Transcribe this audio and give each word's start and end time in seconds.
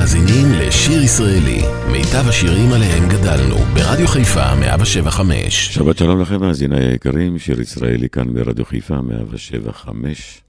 מאזינים 0.00 0.46
לשיר 0.52 1.02
ישראלי, 1.02 1.60
מיטב 1.92 2.28
השירים 2.28 2.72
עליהם 2.72 3.08
גדלנו, 3.08 3.56
ברדיו 3.56 4.08
חיפה 4.08 4.54
175. 4.54 5.74
שבת 5.74 5.98
שלום 5.98 6.20
לכם, 6.20 6.40
מאזיני 6.40 6.84
היקרים, 6.84 7.38
שיר 7.38 7.60
ישראלי 7.60 8.08
כאן 8.08 8.34
ברדיו 8.34 8.64
חיפה 8.64 9.00
175. 9.00 10.42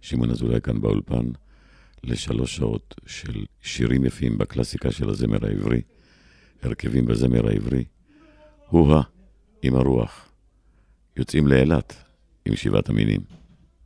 שמעון 0.00 0.30
אזולאי 0.30 0.60
כאן 0.60 0.80
באולפן, 0.80 1.26
לשלוש 2.04 2.56
שעות 2.56 2.94
של 3.06 3.44
שירים 3.62 4.04
יפים 4.04 4.38
בקלאסיקה 4.38 4.92
של 4.92 5.10
הזמר 5.10 5.46
העברי, 5.46 5.80
הרכבים 6.62 7.06
בזמר 7.06 7.48
העברי. 7.48 7.84
הוא-ה 8.68 9.02
עם 9.62 9.76
הרוח. 9.76 10.28
יוצאים 11.16 11.46
לאילת 11.46 11.94
עם 12.46 12.56
שבעת 12.56 12.88
המינים. 12.88 13.20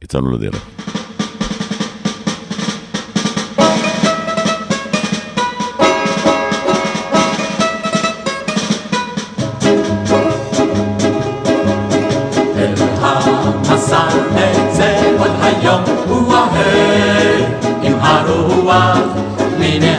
יצאנו 0.03 0.31
לדרך. 0.39 0.84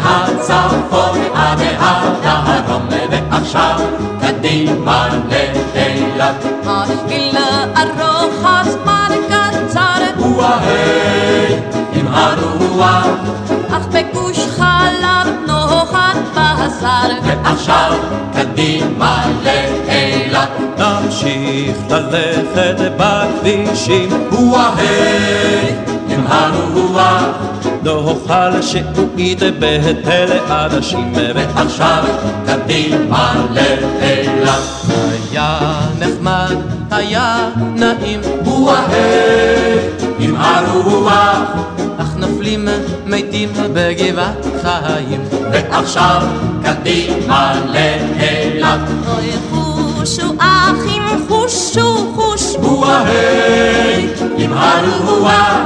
הצפון 0.06 1.20
עד 1.34 1.60
הדרום 1.80 2.88
ועכשיו 3.12 3.80
קדימה 4.22 5.10
לאילת. 5.30 6.46
השביל 6.66 7.38
ארוך 7.78 8.44
הזמן 8.44 9.12
קצר 9.28 10.04
הוא 10.18 10.44
ההי 10.44 11.56
עם 11.94 12.08
הרוח 12.08 13.06
אך 13.70 13.88
בגוש 13.88 14.40
חלב 14.58 15.34
נוחת 15.48 16.18
בשר 16.34 17.10
ועכשיו 17.24 17.92
קדימה 18.34 19.26
לאילת. 19.44 20.25
נמשיך 21.06 21.78
ללכת 21.90 22.76
בכבישים 22.98 24.10
הוא 24.32 24.58
ההי 24.58 25.76
עם 26.10 26.26
הרוח 26.28 27.26
נאכל 27.84 28.62
שעועית 28.62 29.40
בהיטל 29.60 30.28
אנשים 30.50 31.14
ועכשיו 31.36 32.04
קדימה 32.46 33.46
לאילת. 33.52 34.62
היה 35.32 35.80
נחמד, 36.00 36.56
היה 36.92 37.50
נעים, 37.76 38.22
הוא 38.46 38.72
ההי 38.72 39.80
עם 40.20 40.36
הרוח 40.38 41.40
אך 41.98 42.16
נופלים 42.18 42.68
מתים 43.06 43.50
בגבעת 43.74 44.46
חיים. 44.62 45.22
ועכשיו 45.52 46.22
קדימה 46.64 47.54
לאילת. 47.66 48.80
חושו 50.06 50.34
אחים 50.40 51.04
חושו 51.28 52.14
חוש 52.16 52.56
הוא 52.62 52.86
ההי 52.86 54.08
עם 54.38 54.54
הרוח 54.54 55.58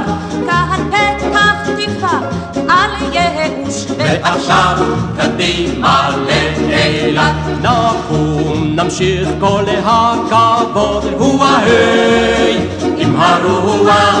קהל 0.46 0.80
פתח 0.90 1.68
תקווה 1.76 2.20
על 2.68 2.90
ייאוש 3.12 3.86
ועכשיו 3.98 4.76
קדימה 5.16 6.10
לאילת. 6.26 7.34
נקום 7.62 8.76
נמשיך 8.76 9.28
כל 9.40 9.64
הכבוד, 9.84 11.04
הוא 11.18 11.44
ההי 11.44 12.58
עם 12.96 13.16
הרוח 13.16 14.20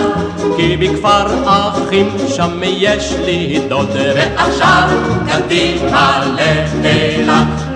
כי 0.56 0.76
בכפר 0.76 1.26
אחים 1.44 2.08
שם 2.28 2.60
יש 2.62 3.14
לי 3.24 3.60
דוד. 3.68 3.96
ועכשיו 4.16 4.88
קדימה 5.26 6.22
לאילת. 6.36 7.69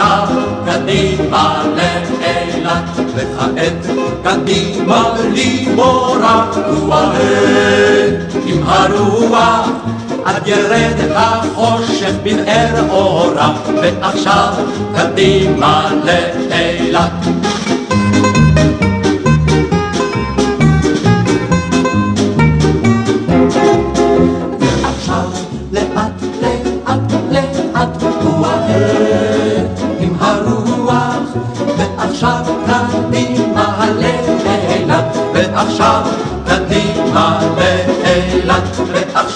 ועכשיו 0.00 0.28
קדימה 0.64 1.62
לאילת. 1.76 2.84
וכעת 3.14 3.86
קדימה 4.22 5.08
לימורה 5.32 6.46
הוא 6.54 6.94
ההי 6.94 8.10
עם 8.46 8.62
הרוח 8.66 9.68
עד 10.24 10.48
ירד 10.48 11.12
החושך 11.14 12.12
בבאר 12.22 12.90
אורה 12.90 13.52
ועכשיו 13.82 14.52
קדימה 14.94 15.90
לאילת. 16.04 17.26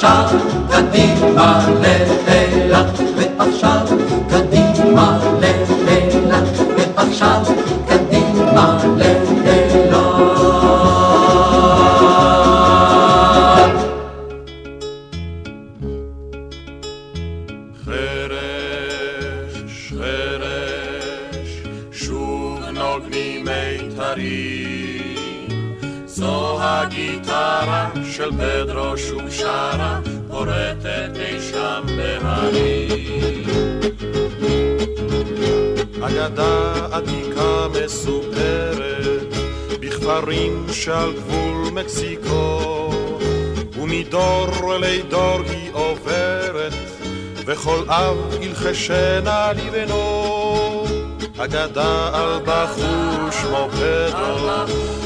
ועכשיו 0.04 1.83
וכל 47.94 48.02
אב 48.02 48.42
ילחשנה 48.42 49.52
לבנו 49.52 50.84
אגדה 51.38 52.10
על 52.12 52.40
בחור 52.44 53.30
שמו 53.30 53.68
פדרו 53.70 54.50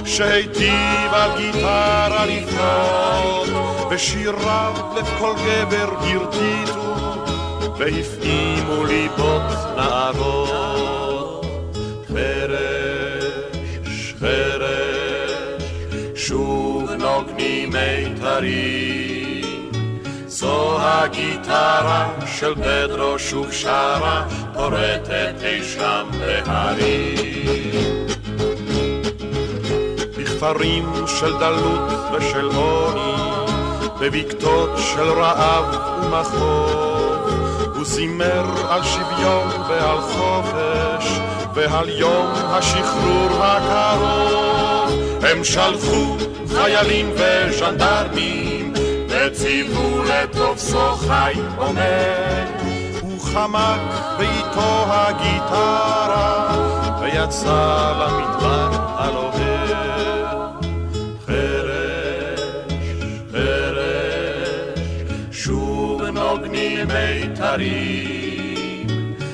שהיטיב 0.05 1.13
על 1.13 1.31
גיטרה 1.37 2.27
לפנות 2.27 3.49
ושיריו 3.91 4.73
לב 4.97 5.07
כל 5.19 5.35
גבר 5.47 5.89
הרטיטו 6.01 6.95
והפעימו 7.79 8.85
ליבות 8.85 9.43
נערות. 9.77 11.47
חרש, 12.09 14.15
חרש, 14.21 15.33
שוב 16.15 16.91
נוגנים 16.91 17.71
מיתרים. 17.71 19.18
זו 20.41 20.77
הגיטרה 20.81 22.09
של 22.27 22.55
פדרו 22.55 23.19
שוב 23.19 23.53
שרה, 23.53 24.27
פורטת 24.55 25.35
אי 25.43 25.63
שם 25.63 26.07
בהרים. 26.19 28.07
בכפרים 30.19 30.93
של 31.07 31.39
דלות 31.39 31.93
ושל 32.13 32.49
עוני, 32.55 33.15
בבקתות 34.01 34.71
של 34.79 35.11
רעב 35.11 35.65
ומחור. 36.03 37.29
הוא 37.75 37.85
זימר 37.85 38.45
על 38.69 38.83
שוויון 38.85 39.49
ועל 39.69 40.01
חופש, 40.01 41.21
ועל 41.55 41.89
יום 41.89 42.27
השחרור 42.35 43.45
הקרוב. 43.45 44.99
הם 45.23 45.45
שלחו 45.45 46.17
חיילים 46.49 47.11
וז'נדרמים, 47.15 48.73
וציוו 49.29 50.03
לתופסו 50.03 50.93
חי 50.97 51.33
עומד. 51.57 52.47
הוא 53.01 53.21
חמק 53.21 53.81
ואיתו 54.19 54.85
הגיטרה, 54.89 56.49
ויצא 57.01 57.93
למדבר 58.01 58.71
על 58.99 59.15
אוהב. 59.17 60.63
חרש, 61.27 62.41
חרש, 63.33 65.03
שוב 65.33 66.03
נוגנים 66.03 66.87
מיתרים. 66.87 68.09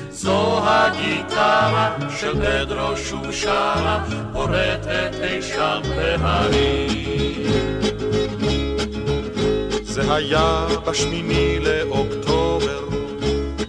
זו 0.09 0.59
הגיטרה 0.63 1.95
של 2.19 2.33
פדרו 2.41 2.97
שוב 2.97 3.31
שרה, 3.31 4.03
פורטת 4.33 5.11
אי 5.23 5.41
שם 5.41 5.81
בהרים. 5.95 6.95
זה 9.95 10.13
היה 10.13 10.67
בשמיני 10.85 11.59
לאוקטובר, 11.59 12.83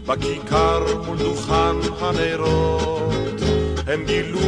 בכיכר 0.07 0.85
מול 1.07 1.19
דוכן 1.19 1.77
הנרות, 2.01 3.41
הם 3.87 4.05
גילו 4.05 4.39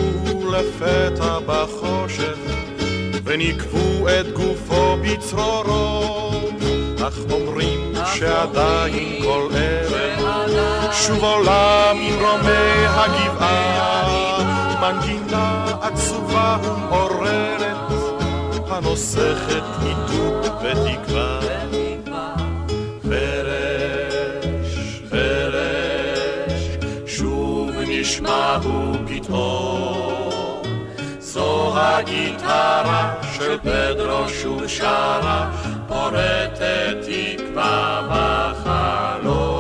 לפתע 0.53 1.39
בחושך, 1.47 2.39
וניקבו 3.25 4.09
את 4.09 4.33
גופו 4.33 4.97
בצרורות, 5.03 6.55
אך 7.09 7.19
אומרים 7.31 7.93
שעדיין 8.15 9.23
כל 9.23 9.49
ערב, 9.55 10.93
שוב 10.93 11.25
עולה 11.25 11.93
ממרומי 11.95 12.87
הגבעה, 12.87 14.39
מנגינה 14.81 15.65
עצובה 15.83 16.57
ומעוררת, 16.63 17.77
הנוסכת 18.71 19.65
עיתוק 19.83 20.18
הגיטרה 31.99 33.15
של 33.33 33.59
פדרו 33.59 34.29
שוב 34.29 34.67
שרה, 34.67 35.51
פורטת 35.89 36.97
תקווה 37.03 38.03
בחלום. 38.11 39.59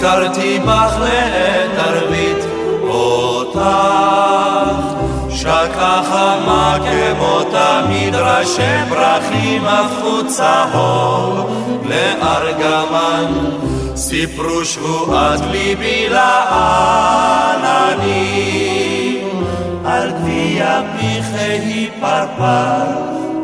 נזכרתי 0.00 0.58
בך 0.58 0.99
תמיד 8.40 8.48
ראשי 8.48 8.88
פרחים 8.88 9.64
הפכו 9.66 10.26
צהוב 10.28 11.50
לארגמן, 11.84 13.32
סיפרו 13.96 14.64
שבועת 14.64 15.40
ליבי 15.50 16.08
לעננים, 16.08 16.40
על 19.84 20.10
גביע 20.10 20.80
פיכי 20.98 21.90
פרפר, 22.00 22.84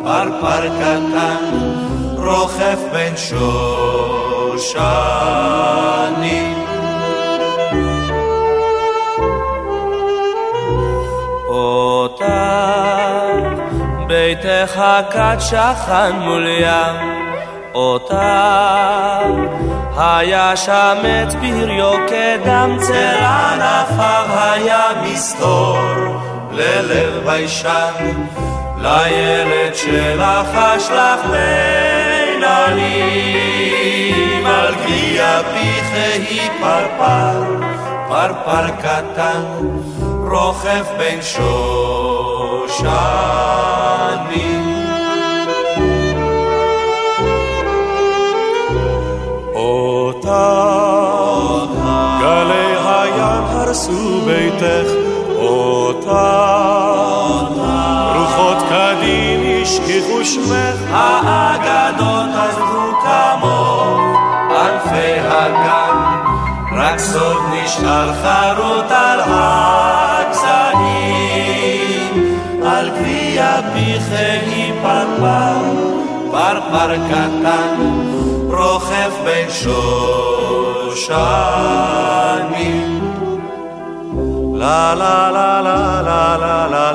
פרפר 0.04 0.69
קטן, 0.78 1.58
רוכב 2.16 2.78
בין 2.92 3.16
שושנים. 3.16 3.56
ביתך 14.56 14.82
כת 15.10 15.40
שכן 15.40 16.16
מול 16.18 16.46
ים, 16.46 16.96
אותך, 17.74 18.14
היה 19.96 20.56
שם 20.56 20.96
את 21.02 21.32
פריו 21.32 21.92
כדם 22.08 22.76
צל 22.80 23.24
ענפיו 23.24 24.26
היה 24.28 24.82
מסתור 25.02 25.78
ללב 26.52 27.24
ביישן, 27.24 28.24
לילד 28.78 29.74
שלך 29.74 30.54
אשלח 30.76 31.20
ביננים, 31.30 32.86
על 34.46 34.74
גביע 34.74 35.40
פיכי 35.52 36.48
פרפר, 36.60 37.44
פרפר 38.08 38.68
קטן, 38.78 39.42
רוכב 40.30 40.84
בין 40.98 41.22
שושנים. 42.68 44.56
אותך, 49.54 50.28
גלי 52.20 52.76
הים 52.84 53.44
הרסו 53.44 54.20
ביתך, 54.20 54.90
אותך, 55.36 56.10
רוחות 58.16 58.56
קדים 58.68 59.62
השכיחו 59.62 60.24
שמך, 60.24 60.78
האגדות 60.90 62.30
עזבו 62.34 62.92
כמוך, 63.02 64.00
ענפי 64.50 65.18
הגן, 65.20 65.96
רק 66.72 66.98
סוד 66.98 67.42
נשאר 67.52 68.12
חרוט 68.12 68.92
פרפר 76.76 76.96
קטן, 77.08 77.76
רוכב 78.49 79.12
בין 79.25 79.50
שושנים. 79.50 81.06
לה 84.55 84.94
לה 84.94 85.31
לה 85.31 85.62
לה 85.62 86.02
לה 86.02 86.37
לה 86.37 86.67
לה 86.70 86.93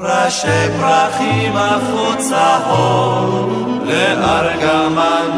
ראשי 0.00 0.68
פרחים 0.80 1.56
הפכו 1.56 2.08
צהוב 2.18 3.82
לארגמן, 3.84 5.30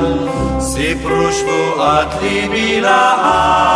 סיפרו 0.60 1.32
שבועת 1.32 2.08
ליבי 2.22 2.80
לעננים, 2.80 3.74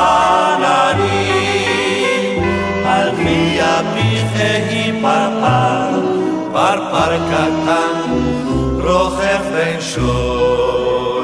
פרפר, 5.03 6.00
פרפר 6.53 7.12
קטן, 7.31 8.11
רוכב 8.75 9.43
בין 9.53 9.81
שושנים. 9.81 11.19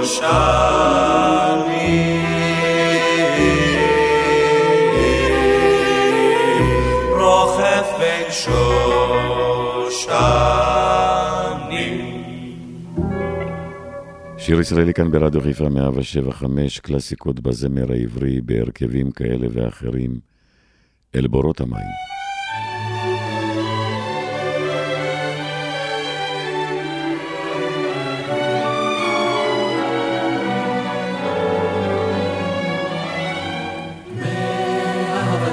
רוכב 7.10 7.84
בין 7.98 8.30
שושנים. 8.30 8.64
שיר 14.38 14.60
ישראלי 14.60 14.94
כאן 14.94 15.10
ברדיו 15.10 15.40
חיפה 15.40 15.68
175, 15.68 16.80
קלאסיקות 16.80 17.40
בזמר 17.40 17.92
העברי 17.92 18.40
בהרכבים 18.40 19.10
כאלה 19.10 19.46
ואחרים, 19.52 20.18
אל 21.14 21.26
בורות 21.26 21.60
המים. 21.60 22.13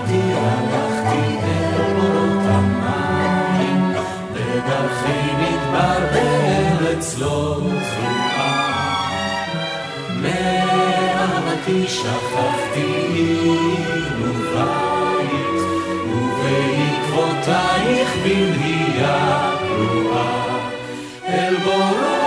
מאהבתי 0.01 0.22
הלכתי 0.38 1.31
ובעקבותייך 17.12 18.10
במהייה 18.24 19.51
פרועה. 19.67 20.58
אל 21.27 21.55
בורות 21.55 22.20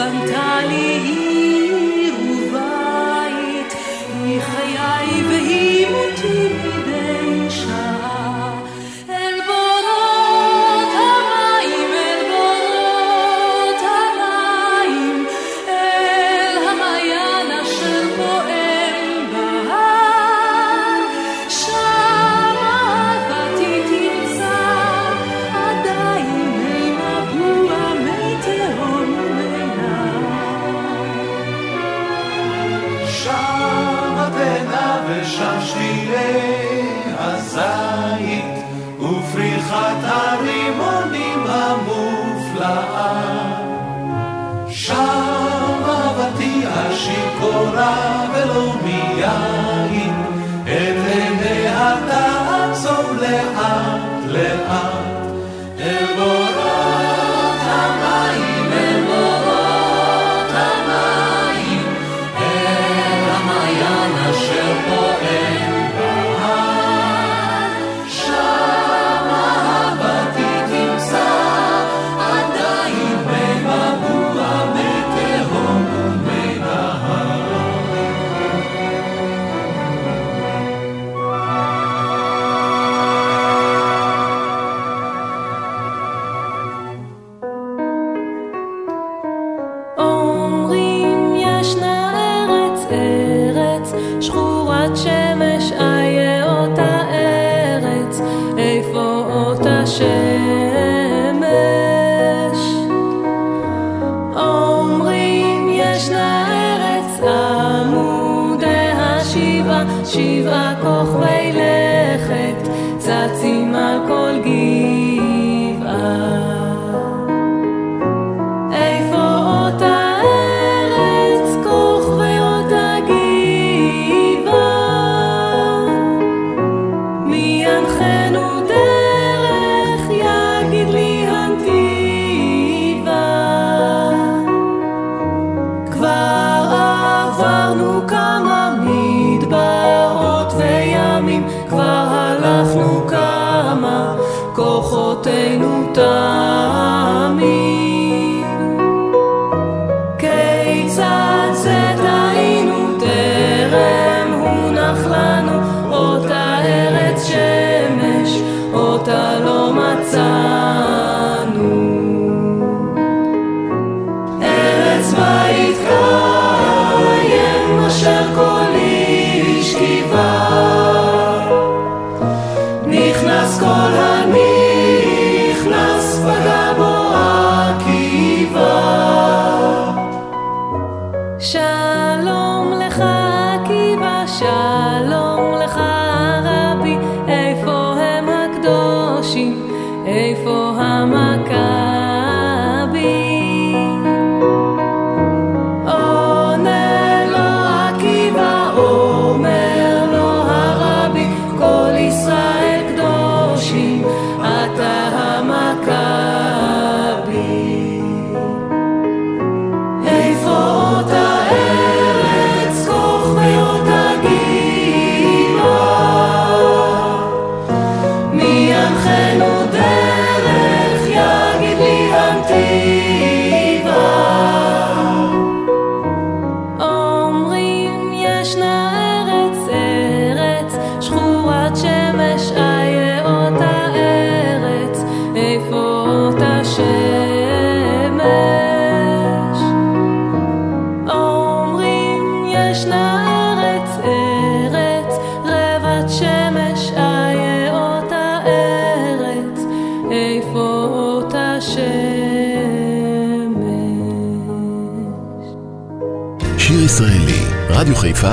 بنت 0.00 0.30
عليه 0.30 1.29
Deixa 64.50 64.64
eu 64.64 64.74
morrer. 64.88 65.59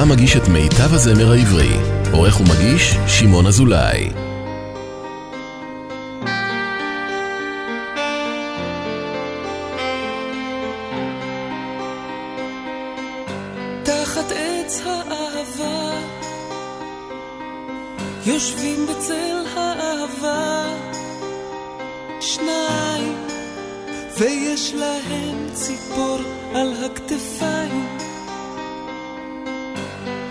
מגיש 0.05 0.37
את 0.37 0.47
מיטב 0.47 0.93
הזמר 0.93 1.31
העברי. 1.31 1.73
עורך 2.11 2.41
ומגיש, 2.41 2.95
שמעון 3.07 3.47
אזולאי. 3.47 4.26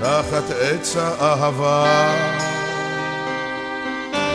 תחת 0.01 0.51
עץ 0.61 0.97
האהבה. 0.97 1.87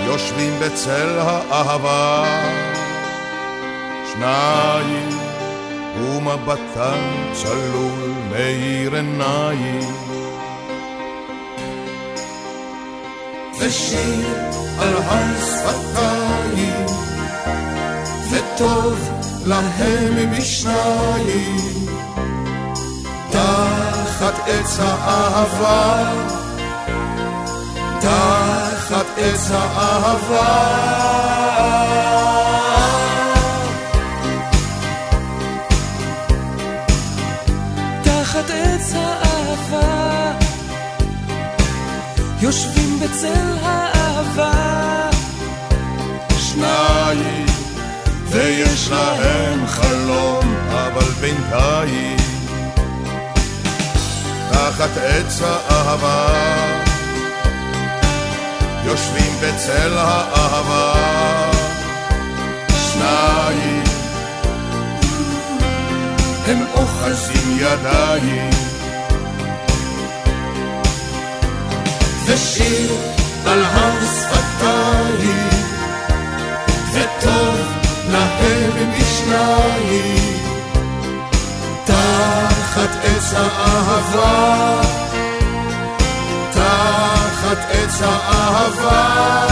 יושבים 0.05 0.53
בצל 0.61 1.19
האהבה, 1.19 2.23
שניים 4.13 5.09
ומבטן 5.97 7.31
צלול 7.33 8.11
מאיר 8.31 8.95
עיניים. 8.95 9.79
ושיר 13.59 14.27
על 14.79 14.93
השפתיים 14.97 16.85
וטוב 18.31 19.09
להם 19.45 20.31
משניים. 20.31 21.90
עץ 24.47 24.79
האהבה, 24.79 26.03
תחת 27.99 29.05
עץ 29.17 29.51
האהבה. 29.51 30.47
תחת 38.03 38.49
עץ 38.49 38.93
האהבה, 38.95 40.31
יושבים 42.41 42.99
בצל 42.99 43.57
האהבה. 43.61 44.51
שניים, 46.39 47.45
ויש 48.29 48.89
להם 48.91 49.67
חלום, 49.67 50.55
אבל 50.69 51.11
בינתיים, 51.21 52.10
תחת 54.51 54.97
עץ 54.97 55.41
האהבה, 55.41 56.27
יושבים 58.85 59.33
בצל 59.41 59.97
האהבה. 59.97 60.93
שניים, 62.91 63.83
הם 66.47 66.65
אוחזים 66.73 67.57
ידיים. 67.59 68.49
ושיר 72.25 72.95
על 73.45 73.63
הר 73.63 73.99
שפתיים, 74.05 75.49
וטוב 76.93 77.57
להם 78.11 78.91
משניים, 78.99 80.31
תחת 82.71 82.95
עץ 83.03 83.33
האהבה, 83.33 84.81
תחת 86.51 87.57
עץ 87.69 88.01
האהבה. 88.01 89.51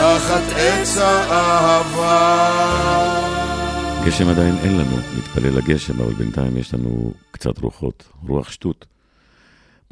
תחת 0.00 0.42
עץ 0.56 0.96
האהבה. 0.96 2.40
גשם 4.04 4.28
עדיין 4.28 4.54
אין 4.62 4.76
לנו, 4.78 4.96
נתפלל 5.18 5.56
לגשם, 5.56 6.00
אבל 6.00 6.12
בינתיים 6.12 6.56
יש 6.56 6.74
לנו 6.74 7.12
קצת 7.30 7.58
רוחות, 7.58 8.04
רוח 8.28 8.50
שטות. 8.50 8.86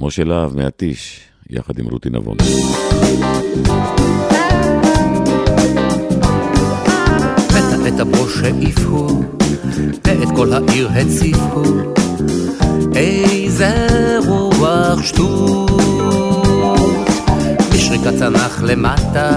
משה 0.00 0.24
להב 0.24 0.56
מהטיש, 0.56 1.20
יחד 1.50 1.78
עם 1.78 1.86
רותי 1.86 2.10
נבון. 2.10 2.36
את 7.88 8.00
הברוש 8.00 8.42
העיפו, 8.42 9.22
ואת 10.04 10.28
כל 10.36 10.52
העיר 10.52 10.88
הציפו. 10.88 11.62
איזה 12.94 13.86
רוח 14.26 15.02
שטות. 15.02 16.27
בשריקת 17.72 18.16
צנח 18.18 18.62
למטה, 18.62 19.30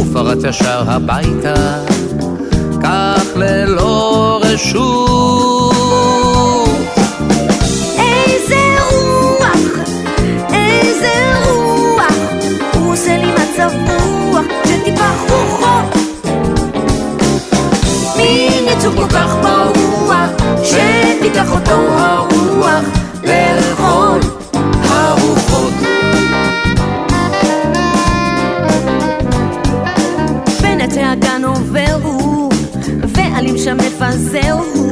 ופרץ 0.00 0.44
ישר 0.44 0.84
הביתה, 0.86 1.54
כך 2.82 3.24
ללא 3.36 4.40
רשות. 4.44 5.72
איזה 7.98 8.56
רוח, 8.90 9.56
איזה 10.52 11.10
רוח, 11.44 12.12
הוא 12.74 12.92
עושה 12.92 13.16
לי 13.16 13.32
מצב 13.32 13.70
רוח, 13.86 14.44
שטיפה 14.64 15.10
רוחות. 15.28 15.94
מין 18.16 18.64
יצור 18.66 18.92
כל 18.94 19.08
כך 19.08 19.36
ברוח, 19.42 20.30
שתיקח 20.64 21.52
אותו 21.52 21.72
הרוח 21.98 22.84
לכל 23.24 24.18
הרוחות. 24.82 25.72
ועלים 33.68 33.80
שם 33.80 34.04
מפזר 34.04 34.52
הוא, 34.52 34.87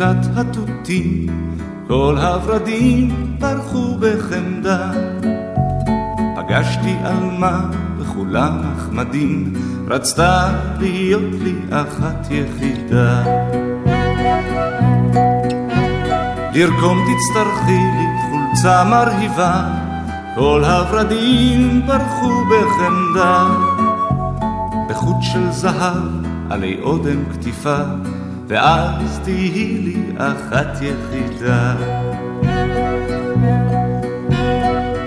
בסמטת 0.00 0.36
התותים, 0.36 1.26
כל 1.88 2.16
הורדים 2.18 3.36
ברחו 3.38 3.98
בחמדה. 4.00 4.90
פגשתי 6.36 6.94
עלמה 7.04 7.60
וכולם 7.98 8.62
נחמדים, 8.62 9.52
רצתה 9.88 10.52
להיות 10.78 11.42
לי 11.42 11.54
אחת 11.70 12.28
יחידה. 12.30 13.22
לרקום 16.54 16.98
תצטרכי 16.98 17.80
לי 17.96 18.06
חולצה 18.30 18.84
מרהיבה, 18.84 19.64
כל 20.34 20.64
הורדים 20.64 21.86
ברחו 21.86 22.44
בחמדה. 22.44 23.48
בחוט 24.90 25.16
של 25.20 25.50
זהב 25.50 25.96
עלי 26.50 26.80
אודם 26.82 27.24
כתיפה, 27.32 27.82
ואז 28.50 29.20
תהי 29.24 29.78
לי 29.78 29.96
אחת 30.18 30.82
יחידה. 30.82 31.74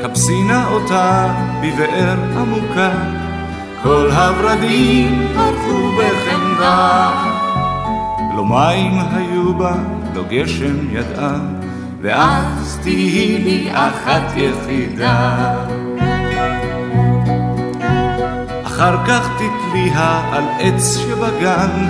כבסי 0.01 0.43
נא 0.43 0.65
אותה 0.71 1.33
בבאר 1.61 2.17
עמוקה, 2.37 2.91
כל 3.83 4.11
הורדים 4.11 5.27
פרחו 5.35 5.91
בחמדה. 5.97 7.11
לא 8.35 8.45
מים 8.45 8.93
היו 9.11 9.53
בה, 9.53 9.75
לא 10.15 10.23
גשם 10.29 10.75
ידעה, 10.91 11.39
ואז 12.01 12.79
תהי 12.83 13.37
לי 13.43 13.69
אחת 13.71 14.33
יחידה. 14.35 15.55
אחר 18.63 19.05
כך 19.07 19.29
תתליה 19.35 20.21
על 20.31 20.43
עץ 20.59 20.97
שבגן, 20.97 21.89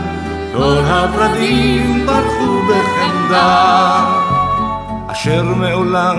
כל 0.54 0.78
הורדים 0.78 2.06
ברחו 2.06 2.60
בחמדה, 2.70 4.06
אשר 5.08 5.44
מעולם 5.44 6.18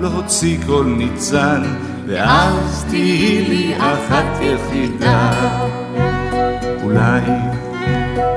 לא 0.00 0.08
הוציא 0.08 0.58
כל 0.66 0.84
ניצן, 0.86 1.62
ואז 2.06 2.84
תהי 2.88 3.44
לי 3.48 3.74
אחת 3.78 4.40
יחידה. 4.40 5.30
אולי 6.82 7.20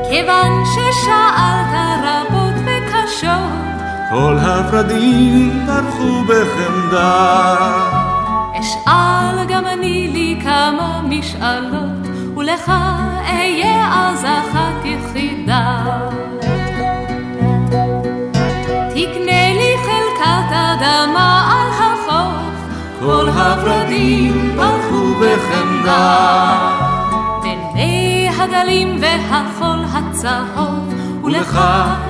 כיוון 0.09 0.63
ששאלת 0.65 2.03
רבות 2.03 2.53
וקשות, 2.65 3.79
כל 4.09 4.37
הורדים 4.37 5.65
ברחו 5.67 6.23
בחמדה. 6.23 7.55
אשאל 8.59 9.45
גם 9.47 9.67
אני 9.67 10.09
לי 10.13 10.39
כמה 10.43 11.01
משאלות, 11.03 12.07
ולך 12.37 12.71
אהיה 13.25 13.89
אז 13.93 14.25
אחת 14.25 14.85
יחידה. 14.85 15.38
תקנה 18.89 19.53
לי 19.53 19.75
חלקת 19.83 20.51
אדמה 20.51 21.51
על 21.51 21.69
החוף, 21.83 22.55
כל 22.99 23.29
הורדים 23.29 24.55
ברחו 24.55 25.13
בחמדה. 25.21 26.17
בין 27.43 27.59
מי 27.73 28.29
הגלים 28.37 29.01
והחול 29.01 29.85
הצהוב, 29.93 30.93
ולך 31.23 31.59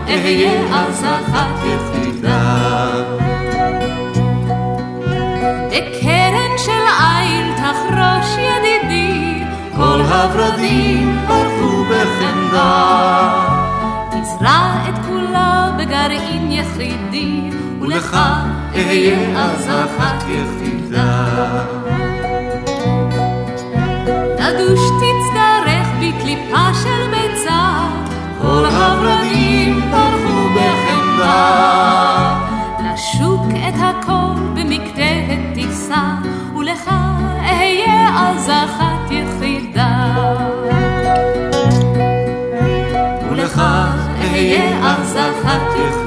אהיה 0.08 0.62
אז 0.74 1.06
אחת 1.06 1.60
יחידה. 1.66 2.92
בקרן 5.68 6.58
של 6.58 6.84
עיל 7.00 7.54
תחרוש 7.56 8.38
ידידי, 8.38 9.44
כל 9.76 10.02
הורדים 10.02 11.19
ולך 18.10 18.18
אהיה 18.76 19.46
אז 19.46 19.70
אחת 19.70 20.24
יחידה. 20.30 21.26
תדוש 24.38 24.80
תצטרך 24.80 25.88
בקליפה 26.00 26.74
של 26.84 27.12
ביצה, 27.12 27.88
כל 28.42 28.66
הורדים 28.66 29.82
ברחו 29.92 30.50
בחמדה. 30.56 31.50
לשוק 32.94 33.42
את 33.52 33.74
הכל 33.78 34.42
במקטע 34.56 35.36
טיסה, 35.54 36.16
ולך 36.58 36.90
אהיה 37.44 38.10
אז 38.16 38.50
אחת 38.50 39.12
יחידה. 39.12 40.14
ולך 43.32 43.62
אהיה 44.22 44.80
אז 44.86 45.18
אחת 45.18 45.62
יחידה. 45.76 45.99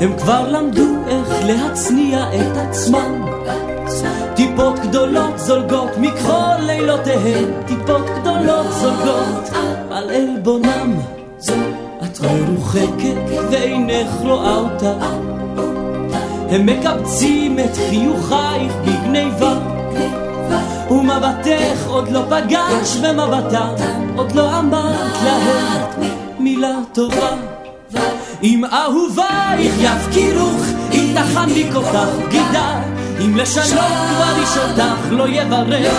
הם 0.00 0.18
כבר 0.18 0.48
למדו 0.50 0.86
איך 1.08 1.28
להצניע 1.46 2.24
את 2.34 2.56
עצמם. 2.56 3.24
טיפות 4.36 4.78
גדולות 4.78 5.38
זולגות 5.38 5.90
מכחול 5.98 6.56
לילותיהם. 6.60 7.50
טיפות 7.66 8.02
גדולות 8.20 8.66
זולגות 8.80 9.50
על 9.90 10.10
עלבונם. 10.10 10.94
את 12.04 12.20
מרוחקת 12.20 13.50
ואינך 13.50 14.10
רואה 14.20 14.56
אותה. 14.56 14.92
הם 16.50 16.66
מקבצים 16.66 17.58
את 17.58 17.76
חיוכייך 17.88 18.72
בגניבה. 18.84 19.58
ומבטך 20.90 21.86
עוד 21.86 22.08
לא 22.08 22.22
פגש 22.28 22.96
במבטם 22.96 23.74
עוד 24.16 24.32
לא 24.32 24.58
אמרת 24.58 25.22
להם 25.24 26.10
מילה 26.38 26.74
טובה 26.92 27.59
אם 28.42 28.64
אהובייך 28.64 29.74
יפקירוך 29.80 30.62
אם 30.92 31.14
תחניק 31.14 31.74
אותך 31.74 32.08
בגידה 32.26 32.80
אם 33.24 33.36
לשלום 33.36 33.68
כבר 33.68 34.40
איש 34.40 34.56
אותך 34.56 35.10
לא 35.10 35.28
יברך. 35.28 35.94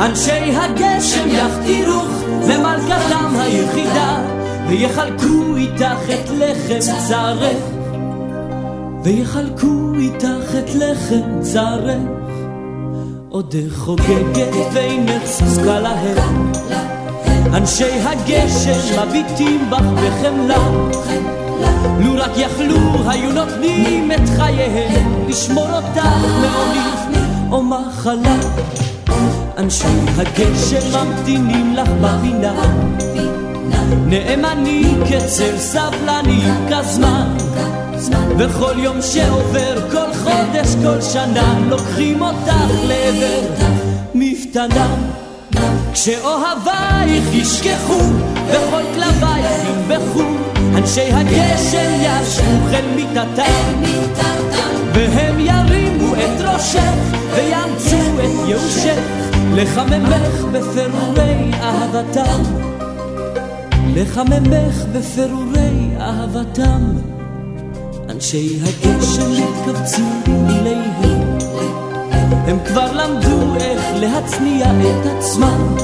אנשי 0.00 0.56
הגשם 0.56 1.28
יפקירוך 1.28 2.22
למלכתם 2.48 3.34
היחידה. 3.38 4.18
ויחלקו 4.68 5.56
איתך 5.56 6.10
את 6.14 6.30
לחם 6.30 6.96
צרך. 7.08 7.56
ויחלקו 9.04 9.92
איתך 9.98 10.54
את 10.58 10.74
לחם 10.74 11.40
צרך. 11.42 12.02
עודך 13.28 13.76
חוגגת 13.76 14.54
ואינך 14.72 15.26
זקוקה 15.26 15.80
להם 15.80 16.52
אנשי 17.54 17.84
הגשם 17.84 19.02
מביטים 19.02 19.70
בך 19.70 19.80
בחמלה. 19.80 20.58
לו 22.00 22.14
רק 22.14 22.30
יכלו 22.36 22.76
היו 23.06 23.32
נותנים 23.32 24.12
את 24.12 24.28
חייהם 24.36 25.28
לשמור 25.28 25.66
אותך 25.70 26.06
מעוני 26.40 27.12
או 27.50 27.62
מחלה. 27.62 28.36
אנשי 29.58 29.84
הגשם 30.16 30.98
ממתינים 30.98 31.74
לך 31.76 31.88
בפינה. 31.88 32.62
נאמנים 34.06 35.00
כצל 35.08 35.58
סבלנים 35.58 36.54
כזמן. 36.70 37.36
וכל 38.38 38.74
יום 38.76 39.02
שעובר, 39.02 39.90
כל 39.90 40.12
חודש, 40.22 40.74
כל 40.84 41.00
שנה, 41.00 41.58
לוקחים 41.68 42.22
אותך 42.22 42.70
לעבר. 42.86 43.48
מפתנם. 44.14 45.21
כשאוהבייך 45.92 47.34
ישכחו, 47.34 48.00
וכל 48.46 48.82
כלבייך 48.94 49.64
ינבחו, 49.68 50.22
אנשי 50.76 51.12
הגשם 51.12 51.90
ישבו 52.00 52.68
אל 52.72 52.84
מיטתם, 52.94 53.82
והם 54.94 55.40
ירימו 55.40 56.14
את 56.14 56.40
ראשך, 56.40 56.94
ויאמצו 57.34 57.96
את 57.96 58.48
ייאושך, 58.48 58.98
לחממך 59.54 60.44
בפירורי 60.52 61.50
אהבתם. 61.60 62.42
לחממך 63.94 64.84
בפירורי 64.92 65.90
אהבתם. 66.00 66.82
אנשי 68.10 68.58
הגשם 68.62 69.30
מתכווצים 69.32 70.22
במיליהם 70.26 70.81
הם 72.46 72.58
כבר 72.66 72.92
למדו 72.92 73.54
איך 73.60 73.82
להצניע 73.94 74.66
את 74.66 75.06
עצמם. 75.06 75.76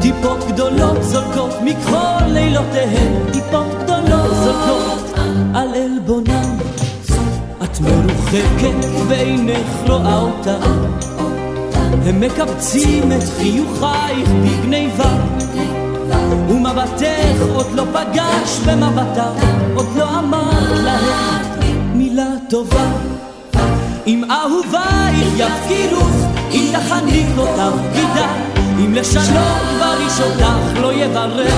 טיפות 0.00 0.44
גדולות 0.48 1.02
זולגות 1.02 1.54
מכל 1.64 2.24
לילותיהם. 2.26 3.12
טיפות 3.32 3.66
גדולות 3.82 4.34
זולגות 4.34 5.18
על 5.54 5.68
עלבונם. 5.74 6.58
את 7.64 7.80
מרוחקת 7.80 8.88
ואינך 9.08 9.88
רואה 9.88 10.20
אותה. 10.20 10.56
הם 12.06 12.20
מקבצים 12.20 13.12
את 13.12 13.24
חיוכייך 13.38 14.28
בגניבה. 14.28 15.16
ומבטך 16.48 17.42
עוד 17.54 17.66
לא 17.74 17.84
פגש 17.92 18.58
במבטה. 18.66 19.30
עוד 19.74 19.86
לא 19.96 20.18
אמר 20.18 20.82
להם 20.84 21.98
מילה 21.98 22.28
טובה 22.50 22.90
אם 24.08 24.24
אהובייך 24.30 25.28
יפקירוך 25.36 26.10
אם 26.50 26.72
תחניק 26.72 27.26
אותך 27.38 27.80
גידה 27.92 28.32
אם 28.78 28.94
לשלום 28.94 29.78
בריש 29.78 30.20
אותך 30.20 30.80
לא 30.80 30.92
יברך 30.92 31.54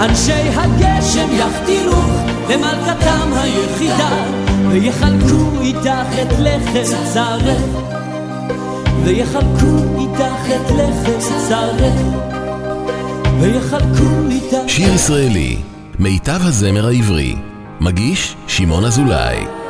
אנשי 0.00 0.32
הגשם 0.32 1.28
יכתירוך 1.32 2.10
למלכתם 2.50 3.32
היחידה 3.34 4.10
ויחלקו 4.68 5.60
איתך 5.60 6.22
את 6.22 6.32
לחם 6.38 6.96
צרך 7.12 7.62
ויחלקו 9.04 10.00
איתך 10.00 10.46
את 10.46 10.70
לחם 10.70 11.18
צרך 11.48 11.94
ויחלקו 13.40 14.30
איתך 14.30 14.56
שיר 14.66 14.94
ישראלי, 14.94 15.56
מיטב 15.98 16.40
הזמר 16.42 16.86
העברי, 16.86 17.34
מגיש 17.80 18.36
שמעון 18.46 18.84
אזולאי 18.84 19.61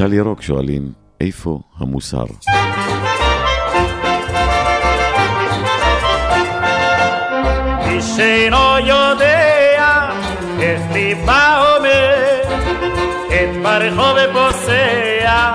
בצל 0.00 0.12
ירוק 0.12 0.42
שואלים, 0.42 0.92
איפה 1.20 1.58
המוסר? 1.78 2.24
איש 7.84 8.18
אינו 8.18 8.78
יודע 8.78 10.10
איך 10.60 10.80
ליבה 10.92 11.76
אומר, 11.76 12.40
את 13.28 13.62
ברחוב 13.62 14.16
פוסע, 14.32 15.52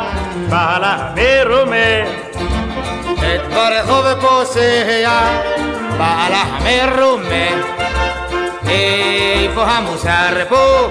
בעלה 0.50 1.14
מרומה. 1.16 2.10
את 3.14 3.54
ברחוב 3.54 4.06
פוסע, 4.22 5.20
בעלה 5.98 6.44
מרומה. 6.64 7.66
איפה 8.68 9.64
המוסר 9.64 10.46
פה? 10.50 10.90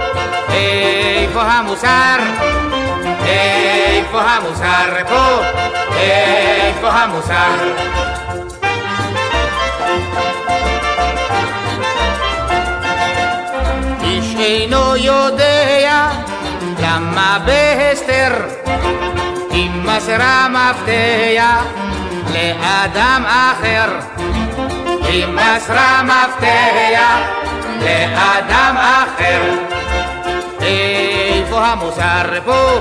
איפה 0.49 1.43
המוסר? 1.43 2.54
איפה 3.25 4.21
המוסר 4.21 5.05
פה? 5.09 5.43
איפה 5.97 6.91
המוסר? 6.91 7.75
איש 14.03 14.35
אינו 14.39 14.97
יודע 14.97 16.09
למה 16.81 17.39
בהסתר 17.47 18.33
אם 19.53 19.83
מסרה 19.85 20.47
מפתח 20.49 21.65
לאדם 22.35 23.25
אחר 23.27 23.99
אם 25.11 25.37
מסרה 25.37 26.03
מפתח 26.03 27.19
לאדם 27.83 28.77
אחר 28.77 29.74
איפה 31.65 31.73
המוסר 31.73 32.41
פה? 32.45 32.79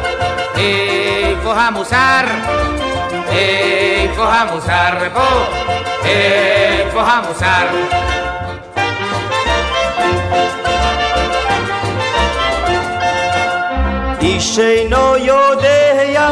איפה 0.55 1.53
המוסר? 1.53 2.25
איפה 3.29 4.23
המוסר 4.23 5.09
פה? 5.13 5.45
איפה 6.05 7.01
המוסר? 7.01 7.67
איש 14.21 14.59
אינו 14.59 15.17
יודע 15.17 16.29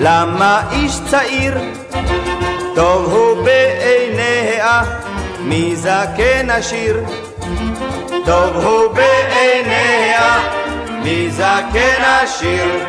למה 0.00 0.62
איש 0.72 1.00
צעיר 1.10 1.54
טוב 2.74 3.12
הוא 3.12 3.44
בעיניה 3.44 4.82
מזקן 5.40 6.50
עשיר 6.50 7.04
טוב 8.24 8.56
הוא 8.56 8.94
בעיניה 8.94 10.67
מזקן 11.08 12.02
עשיר 12.22 12.84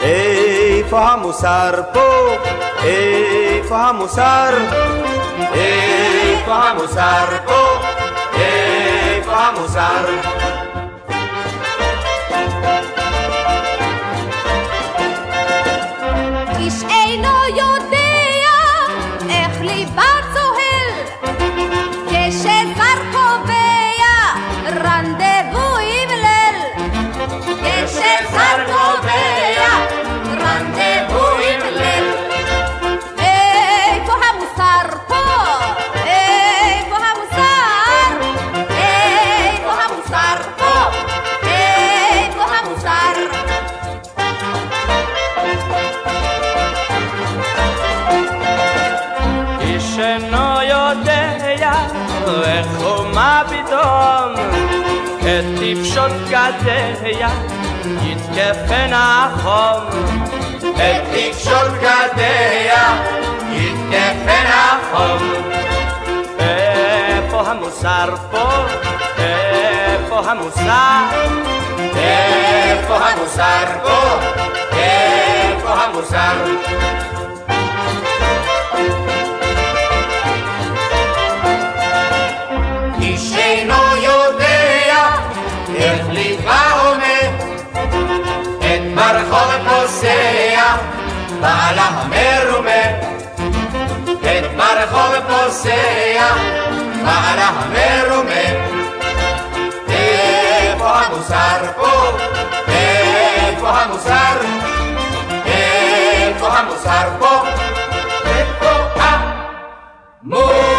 איפה 0.00 1.00
המוסר 1.00 1.82
פה? 1.92 2.36
איפה 2.82 3.76
המוסר? 3.76 4.54
איפה 5.54 6.54
המוסר 6.54 7.26
פה? 7.46 7.80
איפה 8.34 9.32
המוסר? 9.32 10.04
איש 16.58 16.74
אינו 16.90 17.38
יודע 17.56 17.96
איך 19.30 19.60
ליבה 19.60 20.15
את 56.06 56.12
תפשוט 56.12 56.28
גדיה 56.30 57.28
יתקפנה 58.02 59.28
החום 59.34 59.84
את 60.74 61.02
תפשוט 61.12 61.72
גדיה 61.80 63.02
יתקפנה 63.50 64.78
החום 64.78 65.28
איפה 66.38 67.40
המוסר 67.40 68.14
פה? 68.30 68.48
איפה 69.18 70.20
המוסר? 70.30 71.02
איפה 71.96 72.96
המוסר 72.96 73.64
פה? 73.82 74.20
איפה 74.72 75.72
המוסר? 75.74 76.44
איש 76.44 77.25
פוסע 89.96 90.76
בעלה 91.40 91.82
המרומה 91.82 92.82
את 94.20 94.56
ברחוב 94.56 95.14
פוסע 95.28 96.34
בעלה 97.04 97.48
המרומה 97.48 98.66
איפה 99.88 100.90
המוסר 100.90 101.72
פה? 101.76 102.16
איפה 102.68 103.70
המוסר? 103.70 104.40
איפה 105.46 106.48
המוסר 106.48 107.08
פה? 107.18 107.42
איפה 108.26 108.70
המוסר? 109.00 110.75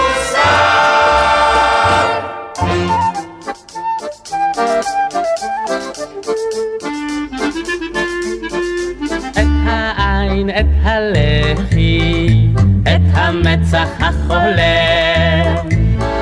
העין, 10.50 10.60
את 10.60 10.66
הלחי, 10.84 12.48
את 12.84 13.02
המצח 13.14 13.88
החולם. 14.00 15.68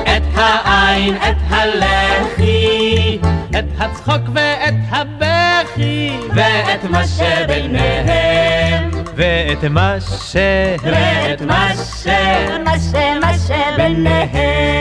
את 0.02 0.22
העין, 0.34 1.16
את 1.16 1.36
הלחי, 1.50 3.18
את 3.58 3.64
הצחוק 3.78 4.22
ואת 4.34 4.74
הבכי, 4.90 6.10
ואת 6.34 6.84
מה 6.90 7.06
שביניהם. 7.06 8.90
ואת 9.16 9.64
מה 9.64 9.96
ש... 10.00 10.36
ואת 10.82 11.42
מה 11.42 11.70
ש... 11.74 12.06
מה 12.64 12.78
ש... 12.78 12.94
מה 13.20 13.32
שביניהם. 13.38 14.76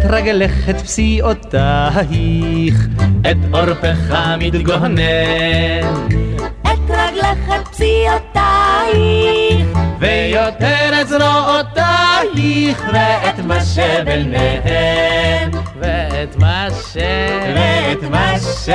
את 0.00 0.04
רגלך, 0.10 0.68
את 0.70 0.80
פסיעותייך, 0.80 2.86
את 3.30 3.36
עורפך 3.52 4.14
מתגונן. 4.38 5.00
את 6.62 6.78
רגלך, 6.88 7.38
את 7.48 7.68
פסיעותייך, 7.68 9.66
ויותר 9.98 11.00
את 11.00 11.08
זרועותייך, 11.08 12.82
ואת 12.92 13.38
מה 13.44 13.64
שביניהם. 13.64 15.50
ואת 15.80 16.36
מה 16.36 16.66
ש... 16.92 16.96
ואת 17.56 18.02
מה 18.10 18.38
ש... 18.38 18.68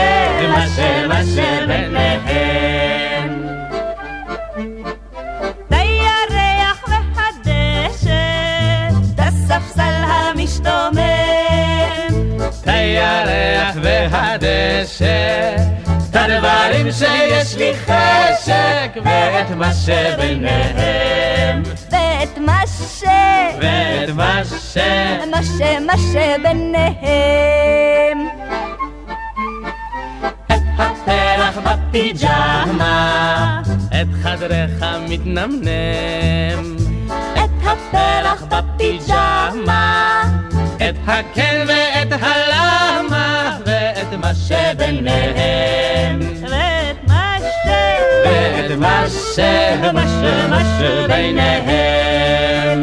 מה 0.49 0.67
ש... 0.67 0.79
מה 1.07 1.21
שביניהם. 1.23 3.04
הירח 12.65 13.75
והדשא, 13.81 15.55
את 16.09 16.15
הדברים 16.15 16.91
שיש 16.91 17.55
לי 17.57 17.73
חשק, 17.75 18.91
ואת 19.05 19.51
מה 19.51 19.73
שביניהם. 19.73 21.63
ואת 21.91 22.37
מה 22.37 22.61
ש... 22.67 23.03
ואת 23.61 24.09
מה 24.09 24.41
ש... 24.45 24.77
מה 25.31 25.43
ש... 25.43 25.61
מה 25.85 25.93
שביניהם. 25.97 26.85
הפרח 30.77 31.57
בפיג'מה, 31.57 33.61
את 33.87 34.07
חדרך 34.23 34.83
מתנמנם. 35.09 36.75
את 37.33 37.49
הפרח 37.61 38.43
בפיג'מה, 38.43 40.23
את 40.77 40.95
הכן 41.07 41.65
ואת 41.67 41.94
שביניהם. 44.85 46.19
ואת 46.41 46.97
מה 47.07 47.35
ש... 47.39 47.67
ואת 48.25 48.77
מה 48.79 49.03
ש... 49.09 49.39
מה 49.93 50.07
ש... 50.07 50.23
מה 50.49 50.61
שביניהם. 50.79 52.81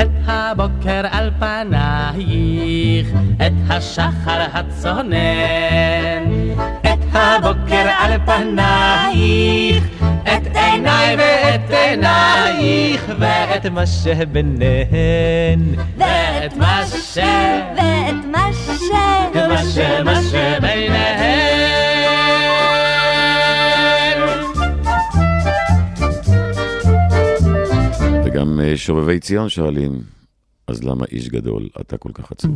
את 0.00 0.08
הבוקר 0.26 1.02
על 1.10 1.30
פנייך, 1.38 3.06
את 3.36 3.52
השחר 3.68 4.46
הצונן. 4.52 5.12
את 6.80 6.98
הבוקר 7.12 7.88
על 7.98 8.12
פנייך, 8.26 10.01
את 10.22 10.56
עיניי 10.56 11.16
ואת 11.18 11.70
עינייך, 11.70 13.12
ואת 13.20 13.66
מה 13.66 13.86
שביניהן. 13.86 15.60
ואת 15.96 16.56
מה 16.56 16.82
ש... 16.86 17.18
ואת 17.76 18.24
מה 18.32 18.52
ש... 18.52 18.68
מה 19.34 19.64
ש... 19.64 19.78
מה 20.04 20.22
שביניהן. 20.22 21.62
וגם 28.24 28.60
אה, 28.60 28.76
שובבי 28.76 29.20
ציון 29.20 29.48
שואלים, 29.48 30.00
אז 30.68 30.84
למה 30.84 31.04
איש 31.12 31.28
גדול 31.28 31.68
אתה 31.80 31.96
כל 31.96 32.10
כך 32.14 32.32
עצוב? 32.32 32.50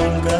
איש 0.00 0.31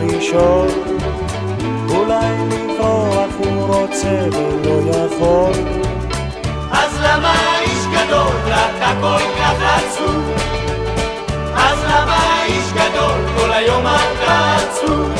לישון. 0.00 0.68
אולי 1.88 2.34
לברוח 2.50 3.30
הוא 3.38 3.74
רוצה 3.74 4.26
ולא 4.32 4.96
יכול. 4.96 5.52
אז 6.70 7.00
למה 7.02 7.34
איש 7.60 7.86
גדול 7.86 8.36
אתה 8.52 8.92
כל 9.00 9.22
כך 9.38 9.54
עצוב? 9.76 10.32
אז 11.54 11.84
למה 11.84 12.42
איש 12.44 12.72
גדול 12.72 13.20
כל 13.36 13.52
היום 13.52 13.86
אתה 13.86 14.56
עצוב? 14.56 15.17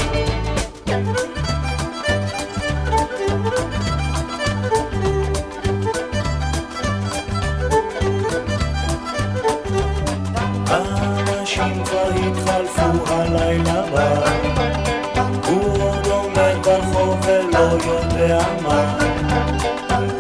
מה, 18.36 18.98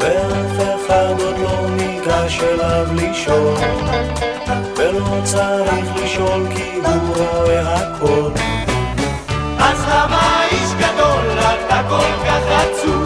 ואף 0.00 0.86
אחד 0.86 1.14
עוד 1.20 1.38
לא 1.38 1.70
ניגש 1.70 2.40
אליו 2.42 2.86
לשאול, 2.94 3.54
ולא 4.76 5.20
צריך 5.24 5.96
לשאול 6.02 6.46
כי 6.50 6.80
הוא 6.84 7.16
רואה 7.16 7.74
הכל. 7.74 8.30
אז 9.58 9.84
למה 9.88 10.42
איש 10.50 10.70
גדול 10.78 11.38
אתה 11.38 11.82
כל 11.88 12.26
כך 12.26 12.42
עצוב? 12.50 13.04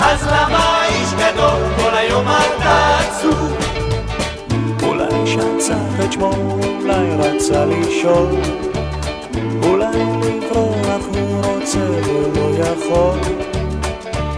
אז 0.00 0.26
למה 0.26 0.86
איש 0.88 1.12
גדול 1.12 1.62
כל 1.76 1.96
היום 1.96 2.26
אתה 2.28 2.98
עצוב? 2.98 3.56
אולי 4.82 5.26
שצח 5.26 6.04
את 6.04 6.12
שמו, 6.12 6.32
אולי 6.80 7.16
רצה 7.18 7.64
לשאול, 7.64 8.28
אולי 9.62 9.98
לברוח 10.22 11.02
הוא 11.14 11.44
רוצה 11.44 11.78
ולא 11.78 12.64
יכול. 12.64 13.43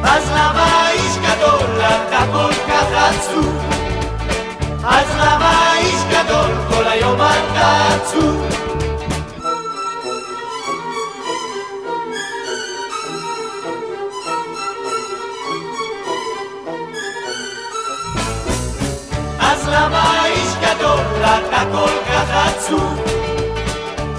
אז 0.07 0.30
למה 0.30 0.90
איש 0.90 1.16
גדול 1.16 1.80
אתה 1.80 2.24
כל 2.32 2.52
כך 2.68 2.86
עצוב? 2.92 3.57
אז 4.84 5.07
למה 5.16 5.72
איש 5.78 6.00
גדול 6.11 6.50
כל 6.68 6.86
היום 6.86 7.16
אתה 7.16 7.88
עצוב? 7.94 8.46
אז 19.40 19.68
למה 19.68 20.26
איש 20.26 20.54
גדול 20.61 21.00
אתה 21.22 21.62
כל 21.72 21.92
כך 22.09 22.30
עצוב? 22.30 23.00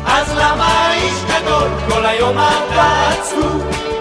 אז 0.06 0.34
למה 0.38 0.94
איש 0.94 1.24
גדול 1.24 1.70
כל 1.90 2.06
היום 2.06 2.38
אתה 2.38 3.10
עצוב? 3.10 3.97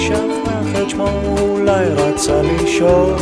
שכח 0.00 0.82
את 0.82 0.90
שמו, 0.90 1.08
אולי 1.40 1.84
רצה 1.84 2.42
לשאול, 2.42 3.14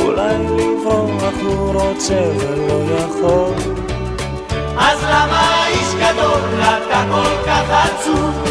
אולי 0.00 0.36
לברוח 0.38 1.34
הוא 1.42 1.72
רוצה 1.82 2.22
ולא 2.36 2.94
יכול. 2.98 3.54
אז 4.78 4.98
למה 5.04 5.66
איש 5.66 5.94
גדול 5.94 6.40
אתה 6.62 7.04
כל 7.10 7.46
כך 7.46 7.64
עצוב? 7.70 8.44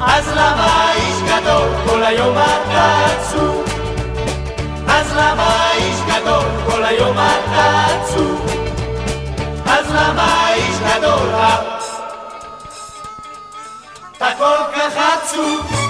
אז 0.00 0.28
למה 0.28 0.92
איש 0.94 1.16
גדול 1.22 1.68
כל 1.86 2.02
היום 2.02 2.36
אתה 2.38 3.04
עצוב? 3.04 3.64
אז 4.88 5.12
למה 5.12 5.70
איש 5.74 6.00
גדול 6.06 6.44
כל 6.66 6.84
היום 6.84 7.16
אתה 7.16 7.84
עצוב? 7.86 8.46
אז 9.66 9.86
למה 9.90 10.54
איש 10.54 10.76
גדול 10.78 11.28
אתה 14.16 14.28
כל 14.38 14.76
כך 14.76 14.92
עצוב? 14.96 15.87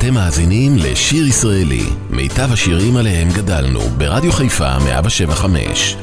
אתם 0.00 0.14
מאזינים 0.14 0.76
לשיר 0.76 1.26
ישראלי, 1.26 1.86
מיטב 2.10 2.52
השירים 2.52 2.96
עליהם 2.96 3.28
גדלנו, 3.28 3.80
ברדיו 3.80 4.32
חיפה 4.32 4.78
175. 4.78 5.96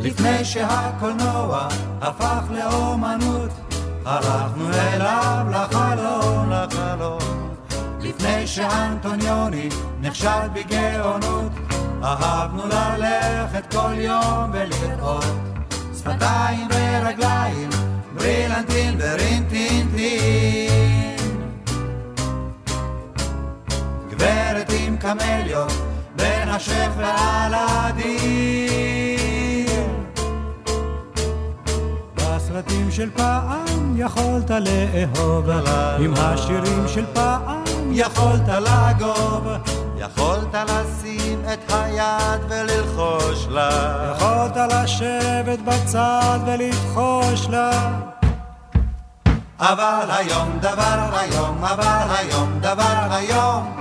לפני 0.00 0.44
שהקולנוע 0.44 1.68
הפך 2.00 2.42
לאומנות, 2.50 3.50
הלכנו 4.04 4.68
אליו 4.72 5.46
לחלון, 5.50 6.50
לחלון. 6.50 7.54
לפני 8.00 8.46
שאנטוניוני 8.46 9.68
נכשל 10.00 10.48
בגאונות, 10.54 11.52
אהבנו 12.02 12.62
ללכת 12.66 13.74
כל 13.74 13.94
יום 13.98 14.50
ולראות 14.52 15.24
שפתיים 15.98 16.68
ורגליים, 16.70 17.70
ברילנטין 18.14 18.98
ורינטינטין. 18.98 20.85
גברת 24.16 24.70
עם 24.78 24.96
קמליות, 24.96 25.72
בין 26.16 26.48
השף 26.48 26.90
והלדין. 26.96 28.16
בסרטים 32.14 32.90
של 32.90 33.10
פעם 33.16 33.94
יכולת 33.96 34.50
לאהוב, 34.50 35.50
עם 35.98 36.14
השירים 36.16 36.88
של 36.88 37.04
פעם 37.14 37.64
יכולת 37.92 38.48
לגוב. 38.48 39.46
יכולת 39.98 40.54
לשים 40.54 41.40
את 41.52 41.72
היד 41.72 42.40
וללחוש 42.48 43.46
לה. 43.50 44.12
יכולת 44.16 44.56
לשבת 44.72 45.58
בצד 45.58 46.38
ולבחוש 46.46 47.48
לה. 47.50 47.90
אבל 49.60 50.06
היום 50.08 50.58
דבר 50.60 51.08
היום, 51.12 51.64
אבל 51.64 52.06
היום 52.18 52.58
דבר 52.60 53.06
היום, 53.10 53.76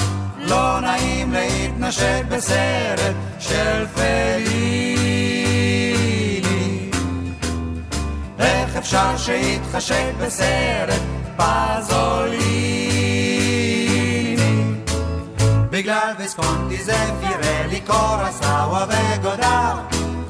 לא 0.46 0.80
נעים 0.80 1.34
להתנשק 1.34 2.24
בסרט 2.30 3.16
של 3.40 3.86
פליני. 3.96 4.46
איך 8.40 8.76
אפשר 8.78 9.18
שיתחשק 9.18 10.14
בסרט 10.22 11.02
פזוליני? 11.38 12.86
בגלל 15.70 16.14
ויסקונטי 16.18 16.84
זה 16.84 16.98
פירלי, 17.22 17.82
קורסאווה 17.82 18.86
וגודר, 18.90 19.74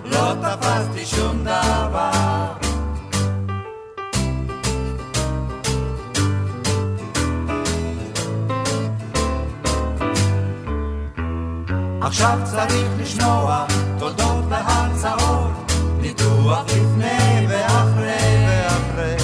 לא 0.06 0.34
תפסתי 0.42 1.06
שום 1.06 1.44
דבר. 1.44 2.15
עכשיו 12.06 12.40
צריך 12.44 12.88
לשמוע 13.00 13.66
תודות 14.00 14.46
והרצאות, 14.50 15.72
ניתוח 16.02 16.64
לפני 16.68 17.48
ואחרי 17.50 18.46
ואחרי. 18.48 19.16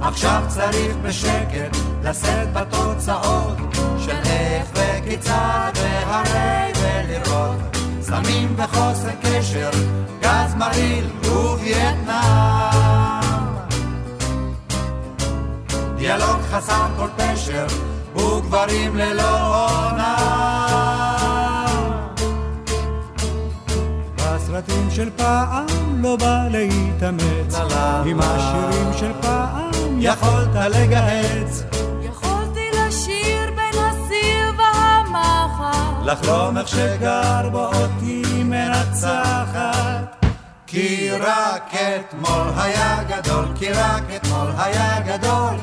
עכשיו 0.00 0.42
צריך 0.48 0.96
בשקט 1.02 1.76
לשאת 2.02 2.52
בתוצאות 2.52 3.56
של 3.98 4.16
איך 4.24 4.66
וכיצד 4.72 5.72
והרי 5.74 6.72
ולראות 6.80 7.76
סמים 8.00 8.54
וחוסר 8.56 9.10
קשר, 9.22 9.70
גז 10.20 10.54
מרעיל 10.54 11.06
ווייטנאם. 11.24 12.48
דיאלוג 15.96 16.40
חסר 16.50 16.86
כל 16.96 17.08
פשר 17.16 17.66
וגברים 18.16 18.96
ללא 18.96 19.66
עונה. 19.90 20.97
בסרטים 24.58 24.90
של 24.90 25.10
פעם 25.16 25.66
לא 26.02 26.16
בא 26.16 26.48
להתאמץ, 26.50 27.54
עם 28.06 28.20
השירים 28.20 28.92
של 28.98 29.12
פעם 29.20 29.70
יכולת 29.98 30.54
לגהץ. 30.54 31.62
יכולתי 32.02 32.68
לשיר 32.72 33.50
בין 33.50 33.82
הסיר 33.84 34.52
והמחר, 34.58 36.02
לחלום 36.04 36.58
איך 36.58 36.68
שגר 36.68 37.48
בו 37.52 37.66
אותי 37.66 38.22
מנצחת. 38.44 40.26
כי 40.66 41.10
רק 41.10 41.72
אתמול 41.74 42.48
היה 42.56 42.98
גדול, 43.08 43.44
כי 43.54 43.72
רק 43.72 44.02
אתמול 44.16 44.48
היה 44.58 45.00
גדול. 45.00 45.54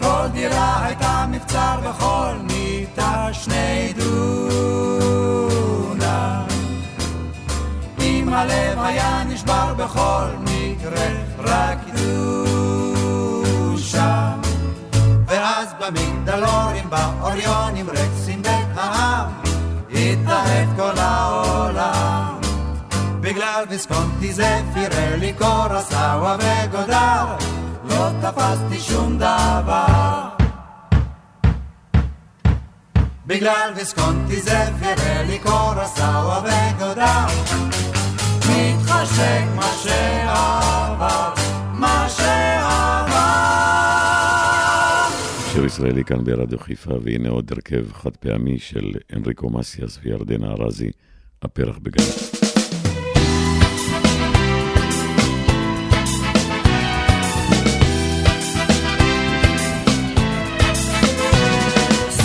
כל 0.00 0.26
דירה 0.32 0.84
הייתה 0.86 1.24
מבצר 1.30 1.78
וכל 1.82 2.34
מיטה 2.42 3.28
שני 3.32 3.92
דונם. 3.96 5.47
אם 8.28 8.32
הלב 8.34 8.78
היה 8.78 9.24
נשבר 9.24 9.74
בכל 9.74 10.26
מקרה, 10.40 11.06
רק 11.38 11.78
ידעו 11.88 13.78
שם. 13.78 14.40
ואז 15.26 15.68
במגדלורים, 15.80 16.90
באוריונים, 16.90 17.90
רקסים 17.90 18.42
בית 18.42 18.68
העם, 18.76 19.30
התאהב 19.90 20.76
כל 20.76 20.98
העולם. 20.98 22.40
בגלל 23.20 23.64
ויסקונטי 23.68 24.32
זה 24.32 24.60
פירלי 24.74 25.32
קורסאווה 25.32 26.36
וגודר 26.38 27.26
לא 27.84 28.08
תפסתי 28.20 28.80
שום 28.80 29.16
דבר 29.18 30.28
בגלל 33.26 33.72
ויסקונטי 33.76 34.40
זה 34.40 34.64
פירלי 34.80 35.38
קורסאווה 35.38 36.40
וגודר 36.44 37.26
מתחשק 38.58 39.44
מה 39.56 39.72
שעבר 39.82 41.32
מה 41.72 42.06
שעבר 42.08 43.58
שיר 45.52 45.64
ישראלי 45.64 46.04
כאן 46.04 46.24
ברדיו 46.24 46.58
חיפה, 46.58 46.90
והנה 47.02 47.28
עוד 47.28 47.52
הרכב 47.52 47.92
חד 47.92 48.16
פעמי 48.16 48.58
של 48.58 48.92
אנריקו 49.16 49.50
מסיאס 49.50 49.98
וירדנה 50.04 50.46
ארזי, 50.46 50.90
הפרח 51.42 51.78
בגן. 51.78 52.04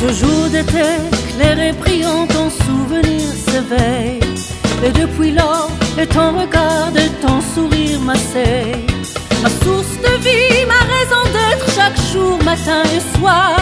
Ce 0.04 0.12
jour 0.22 0.50
d'été, 0.54 0.90
clair 1.32 1.58
et 1.68 1.74
brillant, 1.82 2.28
ton 2.28 2.50
souvenir 2.64 3.22
s'éveille. 3.46 4.23
Et 4.87 4.93
depuis 5.03 5.33
lors, 5.33 5.71
et 6.01 6.07
ton 6.07 6.31
regard 6.41 6.93
et 7.05 7.11
ton 7.25 7.39
sourire 7.55 8.01
m'asseye. 8.01 8.87
Ma 9.43 9.51
source 9.63 9.95
de 10.07 10.15
vie, 10.25 10.65
ma 10.75 10.83
raison 10.95 11.23
d'être 11.35 11.67
chaque 11.77 12.01
jour, 12.13 12.39
matin 12.45 12.83
et 12.97 13.19
soir. 13.19 13.57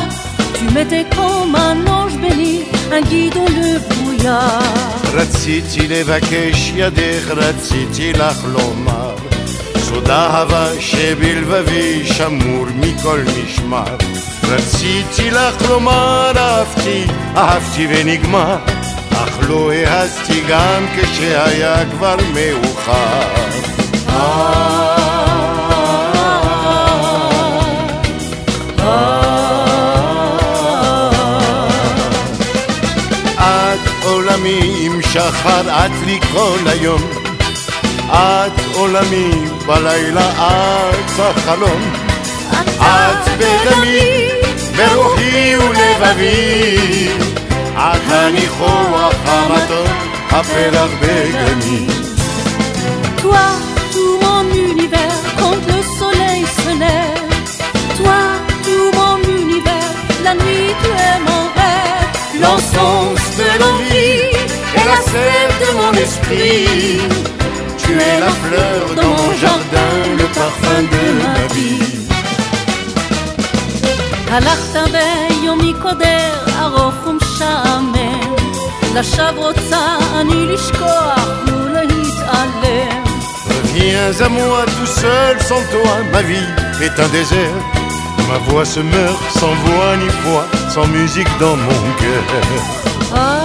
Tu 0.58 0.64
m'étais 0.74 1.06
comme 1.16 1.54
un 1.54 1.78
ange 1.86 2.16
béni, 2.24 2.64
un 2.92 3.02
guide 3.02 3.34
dans 3.34 3.52
le 3.60 3.78
brouillard. 3.88 4.62
רציתי 5.14 5.88
לבקש 5.88 6.72
ידך, 6.76 7.30
רציתי 7.30 8.12
לך 8.12 8.44
לומר 8.44 9.14
סוד 9.78 10.10
אהבה 10.10 10.66
שבלבבי 10.80 12.06
שמור 12.06 12.66
מכל 12.76 13.20
משמר 13.44 13.96
רציתי 14.48 15.30
לך 15.30 15.70
לומר 15.70 16.32
אהבתי, 16.36 17.04
אהבתי 17.36 17.86
ונגמר 17.90 18.56
אך 19.13 19.39
לא 19.49 19.71
העזתי 19.71 20.41
גם 20.49 20.85
כשהיה 20.95 21.85
כבר 21.91 22.15
מאוחר. 22.33 23.41
את 33.39 34.03
עולמי 34.03 34.85
עם 34.85 35.01
שחר, 35.01 35.61
את 35.61 35.91
לי 36.05 36.19
כל 36.31 36.59
היום. 36.65 37.01
את 38.09 38.61
עולמי 38.73 39.31
בלילה, 39.65 40.31
את 40.31 41.19
החלום. 41.19 41.93
את 42.79 43.29
בדמי, 43.37 44.29
ברוחי 44.75 45.55
ולבבי 45.55 47.30
את 47.80 48.02
הניחוח 48.08 49.14
המתוק, 49.26 49.88
הפרח 50.30 50.90
בגני 51.00 51.86
Toi, 53.22 53.46
tout 53.94 54.16
mon 54.24 54.46
univers, 54.70 55.20
quand 55.40 55.60
le 55.72 55.78
soleil 55.98 56.42
se 56.60 56.72
lève. 56.84 57.32
Toi, 57.98 58.20
tout 58.66 58.88
mon 58.98 59.18
univers, 59.40 59.92
la 60.24 60.34
nuit 60.42 60.70
tu 60.82 60.90
es 61.08 61.18
mon 61.28 61.42
rêve. 61.58 62.10
L'encens 62.42 63.24
de 63.40 63.48
l'envie 63.60 64.22
et 64.78 64.84
la 64.92 64.98
sève 65.12 65.54
de 65.62 65.68
mon 65.78 65.92
esprit 66.04 67.00
Tu 67.82 67.92
es 68.10 68.16
la 68.24 68.32
fleur 68.42 68.80
dans 68.98 69.12
mon 69.18 69.32
jardin, 69.42 69.94
le 70.20 70.26
parfum 70.38 70.82
de 70.94 71.04
ma 71.20 71.36
vie 71.54 71.96
הלכת 74.30 74.76
ביום 74.92 75.58
מקודר, 75.62 76.32
ארוך 76.60 76.94
ומשעמם. 77.40 78.34
לשווא 78.94 79.30
רוצה 79.30 79.96
אני 80.20 80.46
לשכוח 80.46 81.20
ולהתעלם. 81.46 83.06
Viens 83.74 84.20
à 84.26 84.28
moi 84.28 84.64
tout 84.76 84.92
seul, 85.02 85.34
sans 85.48 85.64
toi, 85.72 85.94
ma 86.12 86.22
vie 86.22 86.50
est 86.86 86.96
un 87.04 87.08
désert. 87.08 87.60
Ma 88.28 88.38
voix 88.46 88.64
se 88.64 88.80
meurt 88.80 89.20
sans 89.38 89.54
voix 89.64 89.90
ni 90.02 90.08
foi, 90.22 90.42
sans 90.74 90.86
musique 90.86 91.32
dans 91.38 91.56
mon 91.66 91.80
cœur. 92.00 92.24
Toi, 93.10 93.39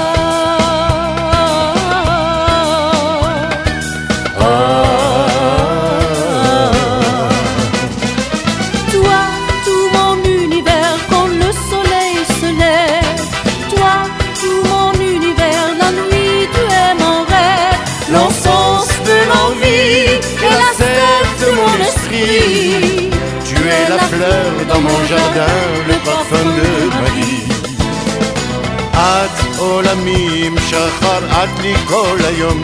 את 29.07 29.59
עולמי 29.59 30.47
עם 30.47 30.57
שחר, 30.69 31.45
את 31.45 31.61
לי 31.63 31.75
כל 31.89 32.17
היום. 32.25 32.63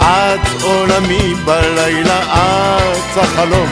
את 0.00 0.62
עולמי 0.62 1.34
בלילה, 1.44 2.20
את 2.22 3.16
החלום. 3.18 3.68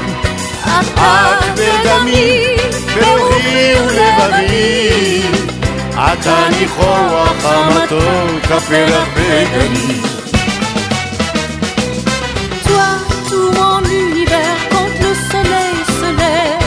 את 0.65 1.43
בדמי, 1.55 2.57
ברוחי 2.95 3.75
ולבבי. 3.87 5.23
את 5.95 6.27
הניחוח 6.27 7.45
המתוק, 7.45 8.45
הפרח 8.51 9.09
בגני. 9.15 10.01
Toi, 12.67 12.91
tout 13.29 13.51
mon 13.59 13.83
univers, 14.05 14.61
quand 14.71 14.93
le 15.03 15.13
soleil 15.31 15.79
se 15.99 16.09
lève. 16.21 16.65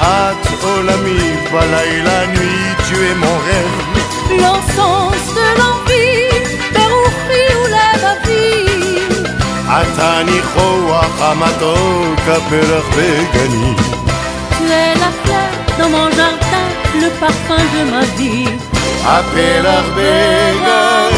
את 0.00 0.62
עולמי 0.62 1.36
בלילה, 1.52 2.26
nuit, 2.34 2.76
tu 2.88 2.94
es 2.94 3.14
mon 3.24 3.38
rêve. 3.48 3.85
L'encens 4.41 5.25
de 5.35 5.47
l'envie, 5.59 6.47
ברוחי 6.73 7.47
ולבבי. 7.61 8.65
את 9.67 9.99
הניחוח 9.99 11.21
המתוק, 11.21 12.19
הפרח 12.27 12.85
בגני. 12.97 13.75
Tu 14.57 14.67
es 14.67 14.93
la 15.03 15.11
fleur 15.21 15.51
dans 15.79 15.89
mon 15.95 16.09
jardin, 16.17 16.67
le 17.01 17.09
parfum 17.21 17.63
de 17.73 17.81
ma 17.91 18.03
vie. 18.17 18.49
הפרח 19.05 19.85
פעם 19.95 21.11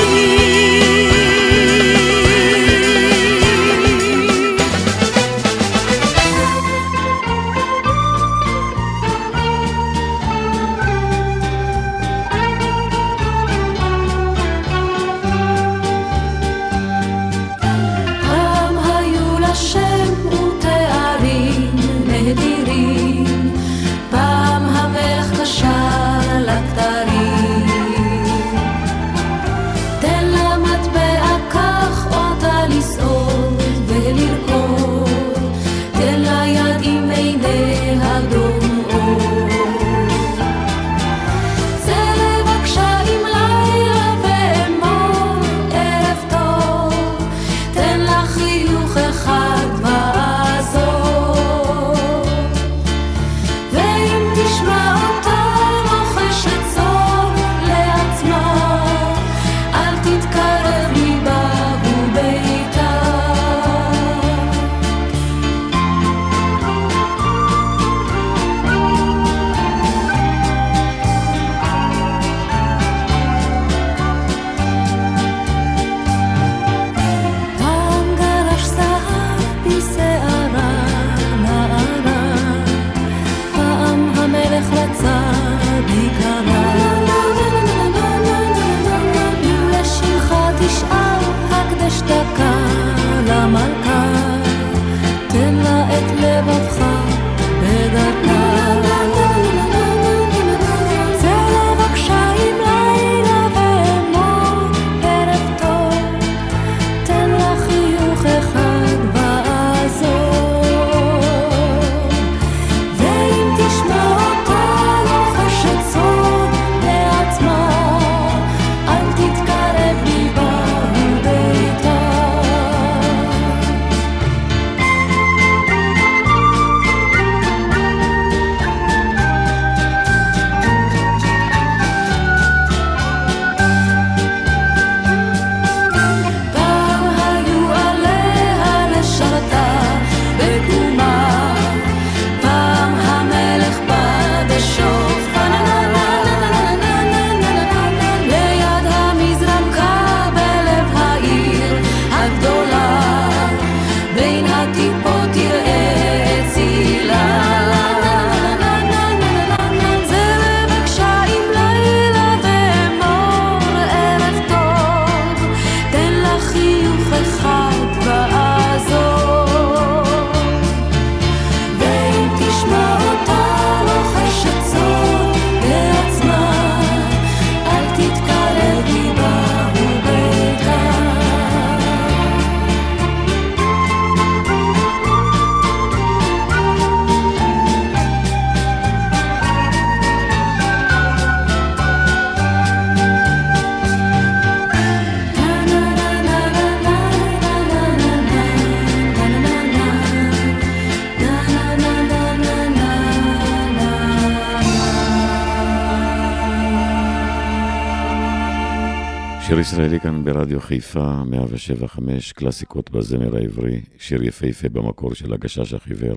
ישראלי 209.79 210.01
כאן 210.01 210.25
ברדיו 210.25 210.61
חיפה, 210.61 211.25
175, 211.25 212.33
קלאסיקות 212.33 212.91
בזמר 212.91 213.37
העברי, 213.37 213.81
שיר 213.99 214.23
יפהפה 214.23 214.69
במקור 214.69 215.15
של 215.15 215.33
הגשש 215.33 215.75
החיוור, 215.75 216.17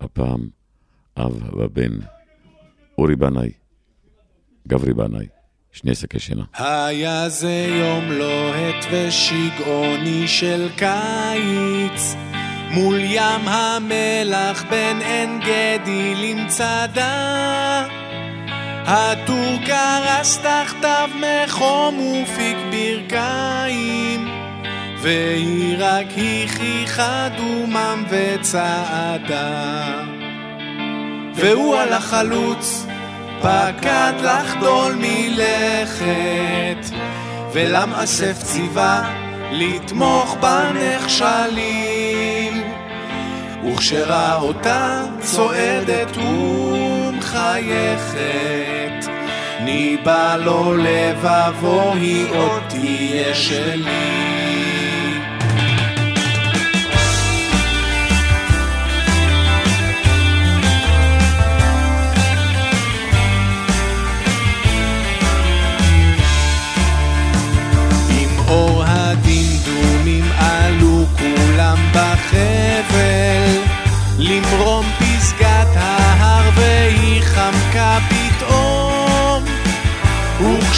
הפעם 0.00 0.48
אב 1.18 1.54
ובן, 1.56 1.92
אורי 2.98 3.16
בנאי, 3.16 3.50
גברי 4.68 4.94
בנאי, 4.94 5.26
שני 5.72 5.94
שקי 5.94 6.18
שינה. 6.18 6.44
היה 6.54 7.28
זה 7.28 7.66
יום 7.80 8.04
לוהט 8.12 8.84
ושגעוני 8.90 10.28
של 10.28 10.68
קיץ, 10.76 12.14
מול 12.70 13.00
ים 13.00 13.48
המלח 13.48 14.64
בין 14.70 15.02
עין 15.02 15.40
גדי 15.40 16.14
למצדה. 16.14 18.07
הטור 18.90 19.56
קרס 19.66 20.38
תחתיו 20.38 21.10
מחום 21.14 21.98
ופיק 22.22 22.56
ברכיים, 22.70 24.28
והיא 25.02 25.76
רק 25.78 26.06
הכיחה 26.44 27.28
דומם 27.36 28.04
וצעדה. 28.10 30.04
והוא 31.34 31.76
על 31.76 31.92
החלוץ, 31.92 32.86
פקד 33.40 34.12
לחדול 34.22 34.94
מלכת, 34.98 36.96
ולמאסף 37.52 38.42
ציווה 38.42 39.14
לתמוך 39.52 40.36
בנכשלים. 40.40 41.98
וכשראה 43.64 44.34
אותה 44.34 45.02
צועדת 45.20 46.16
ומחייכת, 47.28 49.10
ניבא 49.60 50.36
לו 50.36 50.76
לבבו 50.76 51.92
היא 51.92 52.26
עוד 52.34 52.62
תהיה 52.68 53.34
שלי. 53.34 54.17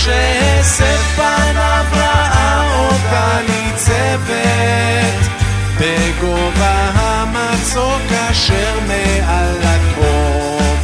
וכשהסף 0.00 1.16
פניו 1.16 1.84
ראה 1.92 2.62
אותה 2.74 3.38
ניצבת 3.48 5.28
בגובה 5.78 6.90
המצוק 6.94 8.12
אשר 8.30 8.78
מעל 8.86 9.56
התהום 9.62 10.76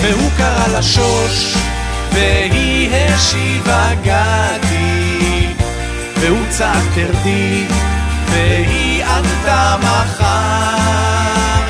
והוא 0.00 0.30
קרא 0.36 0.78
לשוש 0.78 1.54
והיא 2.12 2.90
השיבה 2.94 3.88
גדי. 4.02 5.48
והוא 6.16 6.46
צעק 6.48 6.82
תרדי 6.94 7.64
והיא 8.30 9.04
ענתה 9.04 9.76
מחר, 9.82 11.60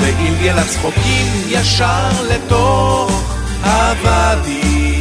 וגלגל 0.00 0.58
הצחוקים 0.58 1.32
ישר 1.48 2.22
לתוך 2.28 3.36
הוואדי, 3.64 4.95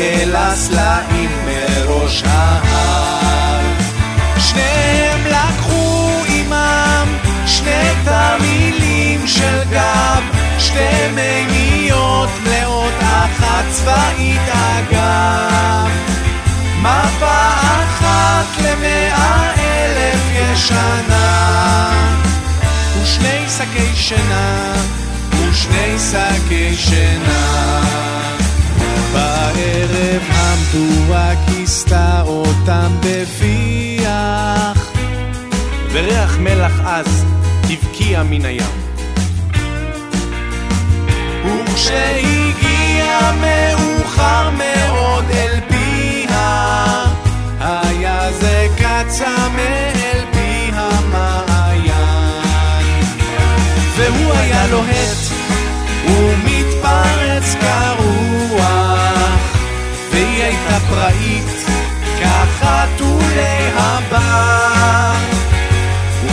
גלגל 0.00 0.54
סלעים 0.54 1.30
מראש 1.46 2.22
ההר. 2.26 3.60
שניהם 4.38 5.26
לקחו 5.26 6.10
עמם 6.28 7.08
שני 7.46 7.90
תרמילים 8.04 9.26
של 9.26 9.62
גב, 9.70 10.22
שתי 10.58 11.08
מימיות 11.14 12.28
מלאות 12.42 12.92
אחת 13.00 13.64
צבאית 13.70 14.48
אגב. 14.48 15.90
מפה 16.80 17.50
אחת 17.60 18.46
למאה 18.64 19.52
אלף 19.58 20.20
ישנה 20.32 21.90
ושני 23.02 23.44
שקי 23.58 23.96
שינה 23.96 24.72
ושני 25.30 25.98
שקי 25.98 26.74
שינה 26.76 27.80
בערב 29.12 30.22
המדורה 30.28 31.32
כיסתה 31.46 32.22
אותם 32.26 32.92
בפיח. 33.00 34.90
וריח 35.92 36.38
מלח 36.38 36.80
עז 36.84 37.24
הבקיע 37.70 38.22
מן 38.22 38.44
הים. 38.44 38.80
וכשהגיע 41.44 43.32
מאוחר 43.40 44.50
מאוד 44.50 44.79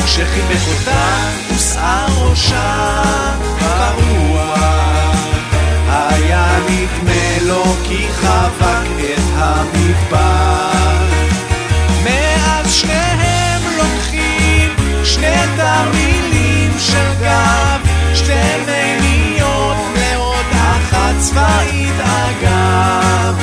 וכשחיבק 0.08 0.68
אותה 0.68 1.30
הוסעה 1.50 2.06
ראשה 2.18 3.02
ברוח 3.60 5.16
היה 5.90 6.60
נדמה 6.70 7.38
לו 7.48 7.64
כי 7.84 8.08
חבק 8.14 8.88
את 9.00 9.24
המדבר. 9.36 10.98
מאז 12.04 12.74
שניהם 12.74 13.62
לוקחים 13.78 14.70
שני 15.04 15.36
תרמילים 15.58 16.72
של 16.80 17.14
גב, 17.22 17.80
שתי 18.16 18.34
מימיות 18.66 19.78
מלאות 19.94 20.46
אחת 20.52 21.16
צבאית 21.20 22.00
אגב. 22.00 23.36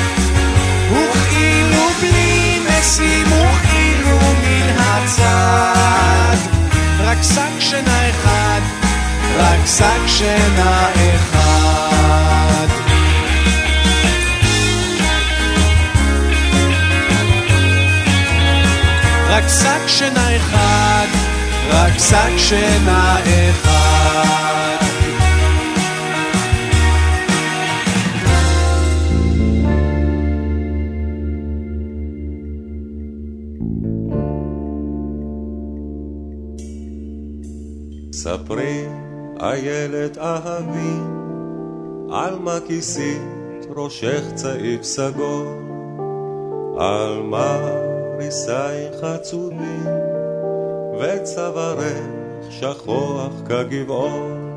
וכאילו 0.90 1.84
בלי 2.00 2.60
משים 2.68 3.26
וכאילו 3.26 4.18
מן 4.42 4.76
הצד, 4.78 6.53
רק 7.14 7.22
שק 7.22 7.60
שינה 7.60 8.10
אחד, 8.10 8.60
רק 9.38 9.66
שק 9.66 10.06
שינה 10.06 10.88
אחד. 11.14 12.68
רק 19.28 19.44
שק 19.48 19.86
שינה 19.86 20.36
אחד, 20.36 21.06
רק 21.70 21.92
שק 21.98 22.38
שינה 22.38 23.16
אחד. 23.24 24.73
ספרי, 38.24 38.86
איילת 39.40 40.18
אהבי, 40.18 40.96
על 42.10 42.38
מה 42.38 42.58
כיסית 42.66 43.66
ראשך 43.76 44.22
צעיף 44.34 44.82
סגול, 44.82 45.46
על 46.78 47.22
מה 47.22 47.58
ריסייך 48.18 49.04
עצובים, 49.04 49.86
וצווארך 51.00 51.98
שכוח 52.50 53.32
כגבעון. 53.48 54.54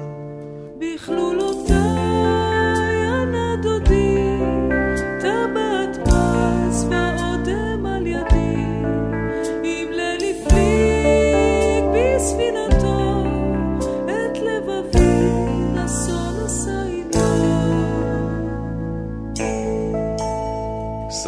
בכלולותיי 0.77 1.77
הנדודי, 3.07 4.39
טבעת 5.21 5.66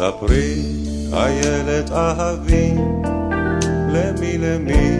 ספרי, 0.00 0.62
איילת 1.12 1.92
אהבי, 1.92 2.74
למי 3.92 4.38
למי 4.38 4.96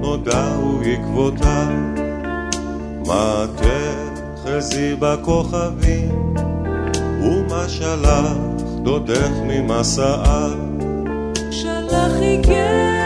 נודעו 0.00 0.80
עקבותיו, 0.84 1.66
מה 3.06 3.46
תחזי 3.56 4.94
בכוכבים, 4.98 6.34
ומה 7.22 7.68
שלח 7.68 8.36
דודך 8.82 9.30
ממסעה. 9.44 10.48
שלח 11.50 12.12
איגרת 12.20 12.97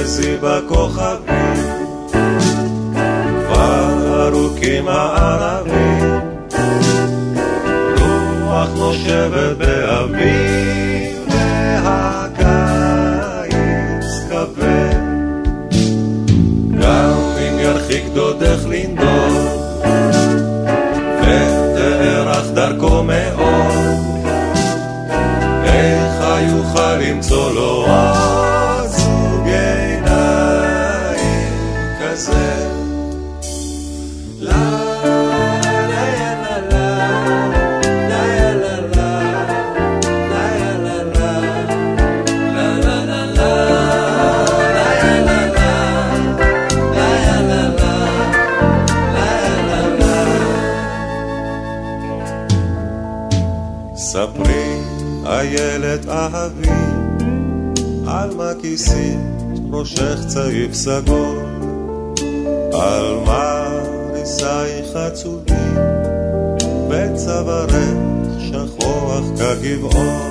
שם 0.00 0.06
תחזי 0.06 0.36
בכוכבים, 0.42 1.54
כבר 3.46 4.26
ארוכים 4.26 4.88
הערבים, 4.88 6.20
רוח 7.98 8.68
נושבת 8.76 9.56
באביב, 9.58 10.69
על 58.30 58.36
מה 58.36 58.52
כיסית 58.62 59.18
ראשך 59.70 60.18
צעיף 60.26 60.74
סגול, 60.74 61.38
על 62.72 63.16
מה 63.26 63.68
נישייך 64.12 64.96
עצובים, 64.96 65.76
וצווארך 66.90 67.74
שכוח 68.38 69.24
כגבעון. 69.38 70.29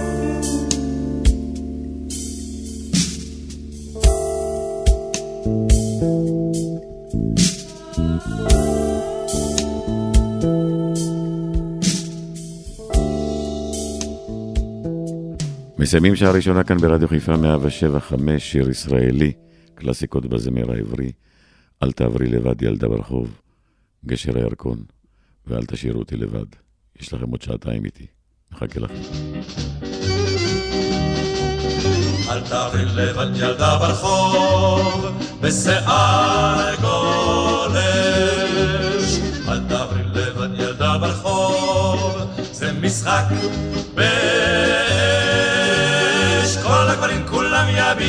מסיימים 15.89 16.15
שעה 16.15 16.31
ראשונה 16.31 16.63
כאן 16.63 16.77
ברדיו 16.77 17.07
חיפה 17.07 17.37
107 17.37 17.99
5, 17.99 18.51
שיר 18.51 18.69
ישראלי, 18.69 19.31
קלאסיקות 19.75 20.25
בזמר 20.25 20.71
העברי, 20.71 21.11
אל 21.83 21.91
תעברי 21.91 22.27
לבד 22.27 22.61
ילדה 22.61 22.87
ברחוב, 22.87 23.41
גשר 24.05 24.37
הירקון, 24.37 24.77
ואל 25.47 25.65
תשאירו 25.65 25.99
אותי 25.99 26.17
לבד. 26.17 26.45
יש 26.99 27.13
לכם 27.13 27.29
עוד 27.29 27.41
שעתיים 27.41 27.85
איתי, 27.85 28.05
מחכה 28.51 28.79
לכם. 28.79 28.93
אל 32.29 32.41
תעברי 32.49 32.85
לבד 32.85 33.35
ילדה 33.35 33.77
ברחוב, 33.79 35.05
בשיער 35.41 36.75
גולש. 36.81 37.79
אל 39.47 39.59
תעברי 39.69 40.03
לבד 40.03 40.59
ילדה 40.59 40.97
ברחוב, 40.97 42.17
זה 42.51 42.73
משחק 42.73 43.25
באש. 43.95 44.38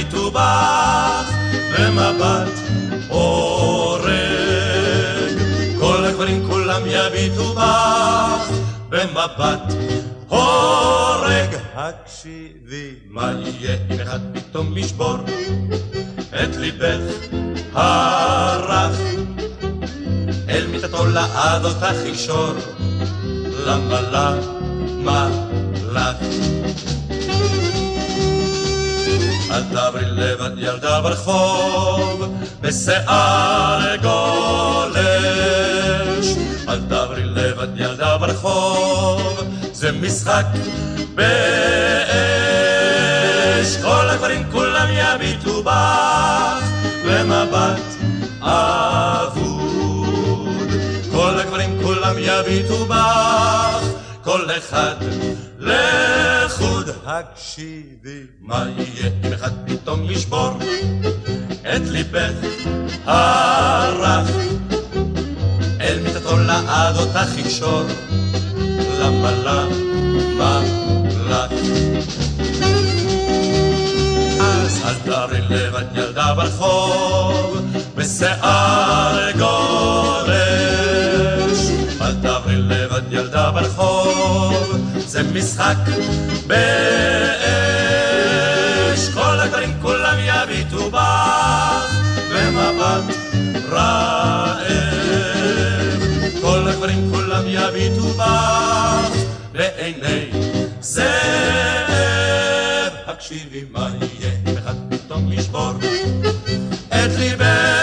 יביטו 0.00 0.30
בך, 0.30 1.32
במבט 1.78 2.58
הורג. 3.08 4.10
כל 5.78 6.04
הגברים 6.04 6.46
כולם 6.48 6.82
יביטו 6.86 7.54
בך, 7.54 8.50
במבט 8.88 9.74
הורג. 10.28 11.56
הקשיבי, 11.74 12.94
מה 13.10 13.32
יהיה 13.32 13.76
אם 13.90 14.00
אחד 14.00 14.18
פתאום 14.32 14.78
ישבור 14.78 15.16
את 16.30 16.56
ליבך 16.56 17.00
הרך? 17.72 19.00
אל 20.48 20.66
מיטתו 20.66 21.06
לעד 21.06 21.64
אותך 21.64 21.96
יקשור, 22.06 22.52
למה 23.66 24.00
למה 24.00 25.28
לך? 25.92 26.59
אל 29.50 29.62
תעברי 29.72 30.04
לבד 30.04 30.58
ילדה 30.58 31.00
ברחוב, 31.00 32.34
בשיער 32.60 33.96
גולש. 33.96 34.96
אל 36.68 36.80
תעברי 36.88 37.24
לבד 37.24 37.68
ילדה 37.76 38.18
ברחוב, 38.18 39.40
זה 39.72 39.92
משחק 39.92 40.46
באש. 41.14 41.30
כל 43.82 44.08
הגברים 44.08 44.50
כולם 44.52 44.88
יביטו 44.90 45.62
בך, 45.62 46.64
במבט 47.06 47.80
אבוד. 48.42 49.60
כל 51.12 51.40
הגברים 51.40 51.78
כולם 51.82 52.14
יביטו 52.18 52.86
בך, 52.86 53.69
כל 54.30 54.46
אחד 54.58 54.94
לחוד. 55.58 56.90
הקשיבי, 57.06 58.22
מה 58.40 58.64
יהיה 58.76 59.10
אם 59.24 59.32
אחד 59.32 59.50
פתאום 59.66 60.10
ישבור 60.10 60.50
את 61.60 61.82
ליבך 61.90 62.32
הרך? 63.04 64.28
אל 65.80 65.98
מיטתו 66.02 66.36
לעד 66.38 66.96
אותך 66.96 67.38
יקשור, 67.38 67.82
למה 69.00 69.30
למה 69.30 70.60
לך? 71.30 71.52
אז 74.40 74.82
אל 74.84 74.94
תערי 75.04 75.40
לבד 75.50 75.84
ילדה 75.94 76.34
ברחוב, 76.34 77.56
בשיער 77.96 79.30
גולש. 79.38 80.49
ברחוב, 83.50 84.76
זה 84.98 85.22
משחק 85.22 85.76
באש. 86.46 86.60
כל 89.14 89.40
הגברים 89.40 89.72
כולם 89.82 90.16
יביטו 90.18 90.90
בך, 90.90 91.94
במבט 92.34 93.14
רעב. 93.70 94.60
כל 96.40 96.68
הגברים 96.68 97.10
כולם 97.12 97.42
יביטו 97.46 98.08
בך, 98.08 99.16
בעיני 99.52 100.30
זאב. 100.80 101.10
הקשיבי 103.06 103.64
מה 103.70 103.90
יהיה 104.00 104.32
אחד 104.58 104.74
פתאום 104.90 105.32
ישבור 105.32 105.72
את 106.88 107.10
ליבך 107.18 107.79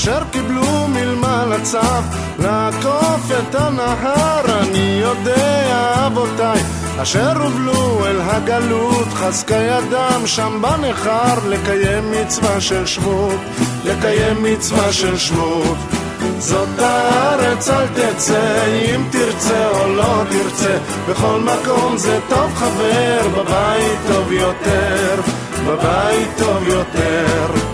אשר 0.00 0.22
קיבלו 0.30 0.88
מלמל 0.88 1.52
הצו 1.52 1.78
לעקוף 2.38 3.30
את 3.38 3.54
הנהר. 3.54 4.60
אני 4.60 5.00
יודע 5.02 6.06
אבותיי 6.06 6.60
אשר 7.02 7.42
הובלו 7.42 8.06
אל 8.06 8.20
בגלות 8.20 9.08
חזקה 9.08 9.56
ידם 9.56 10.22
שם 10.26 10.62
בנכר 10.62 11.48
לקיים 11.48 12.12
מצווה 12.12 12.60
של 12.60 12.86
שמות, 12.86 13.40
לקיים 13.84 14.42
מצווה 14.42 14.92
של 14.92 15.18
שמות. 15.18 15.78
זאת 16.38 16.78
הארץ 16.78 17.68
אל 17.68 17.86
תצא 17.86 18.64
אם 18.94 19.02
תרצה 19.10 19.68
או 19.68 19.94
לא 19.94 20.22
תרצה 20.30 20.78
בכל 21.08 21.40
מקום 21.40 21.96
זה 21.96 22.18
טוב 22.28 22.54
חבר 22.54 23.28
בבית 23.28 23.98
טוב 24.08 24.32
יותר 24.32 25.20
בבית 25.66 26.28
טוב 26.38 26.68
יותר 26.68 27.69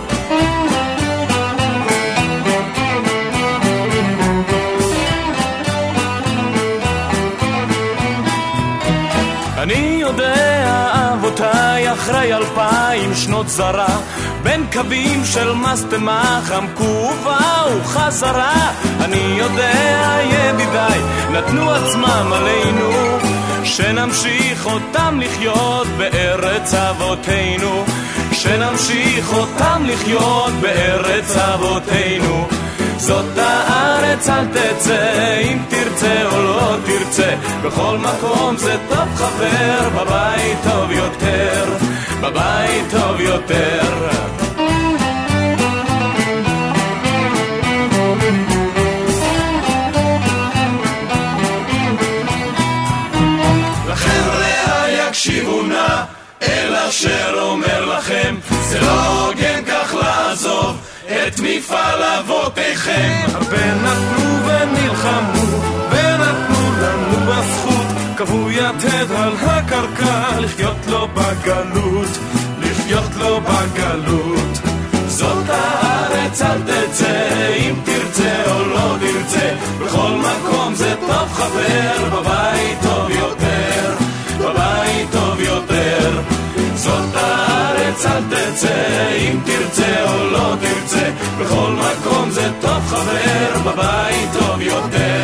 אחרי 12.07 12.35
אלפיים 12.35 13.15
שנות 13.15 13.49
זרה, 13.49 13.99
בין 14.43 14.67
קווים 14.73 15.25
של 15.25 15.53
מסטמה 15.53 16.41
חמקו 16.45 16.85
ובאו 16.85 17.85
חזרה. 17.85 18.71
אני 19.01 19.37
יודע, 19.39 20.19
ידידיי, 20.23 21.01
נתנו 21.33 21.71
עצמם 21.71 22.33
עלינו, 22.33 22.91
שנמשיך 23.65 24.67
אותם 24.67 25.21
לחיות 25.21 25.87
בארץ 25.87 26.75
אבותינו, 26.75 27.85
שנמשיך 28.33 29.33
אותם 29.33 29.83
לחיות 29.87 30.53
בארץ 30.61 31.37
אבותינו. 31.37 32.47
זאת 32.97 33.39
הארץ 33.39 34.29
אל 34.29 34.47
תצא, 34.47 35.39
אם 35.43 35.59
תרצה 35.69 36.25
או 36.33 36.43
לא 36.43 36.77
תרצה, 36.87 37.35
בכל 37.63 37.99
מקום 37.99 38.57
זה 38.57 38.77
טוב 38.89 39.09
חבר, 39.17 39.89
בבית 39.95 40.59
טוב 40.65 40.91
יותר, 40.91 41.86
בבית 42.21 42.85
טוב 42.91 43.21
יותר. 43.21 44.09
לחבר'ה 53.89 54.89
יקשיבו 54.89 55.63
נא 55.63 56.03
אל 56.43 56.75
אשר 56.89 57.35
אומר 57.41 57.85
לכם, 57.85 58.35
זה 58.63 58.81
לא 58.81 59.27
הוגן 59.27 59.65
כך 59.69 59.95
לעזוב 59.95 60.77
את 61.07 61.41
מפעל 61.43 62.03
אבותיכם. 62.03 63.27
הרבה 63.35 63.75
נתנו 63.75 64.47
ונלחמו, 64.47 65.63
קבעו 68.17 68.51
יתד 68.51 69.13
על 69.17 69.33
הקרקע, 69.41 70.41
לחיות 70.41 70.87
לו 70.87 71.09
בגלות, 71.15 72.09
לחיות 72.59 73.11
לו 73.17 73.41
בגלות. 73.41 74.59
זאת 75.07 75.49
הארץ 75.49 76.43
אל 76.43 76.63
תצא, 76.63 77.29
אם 77.57 77.75
תרצה 77.85 78.43
או 78.47 78.65
לא 78.65 78.97
תרצה, 79.01 79.55
בכל 79.81 80.11
מקום 80.11 80.75
זה 80.75 80.95
טוב 81.01 81.29
חבר, 81.33 82.19
בבית 82.19 82.79
טוב 82.83 83.11
יותר, 83.11 83.95
בבית 84.39 85.09
טוב 85.13 85.41
יותר. 85.41 86.21
זאת 86.75 87.15
הארץ 87.15 88.07
אל 88.07 88.23
תצא, 88.31 89.09
אם 89.19 89.39
תרצה 89.45 90.13
או 90.13 90.31
לא 90.31 90.55
תרצה, 90.61 91.11
בכל 91.41 91.73
מקום 91.73 92.31
זה 92.31 92.51
טוב 92.61 92.87
חבר, 92.87 93.71
בבית 93.71 94.29
טוב 94.39 94.61
יותר. 94.61 95.16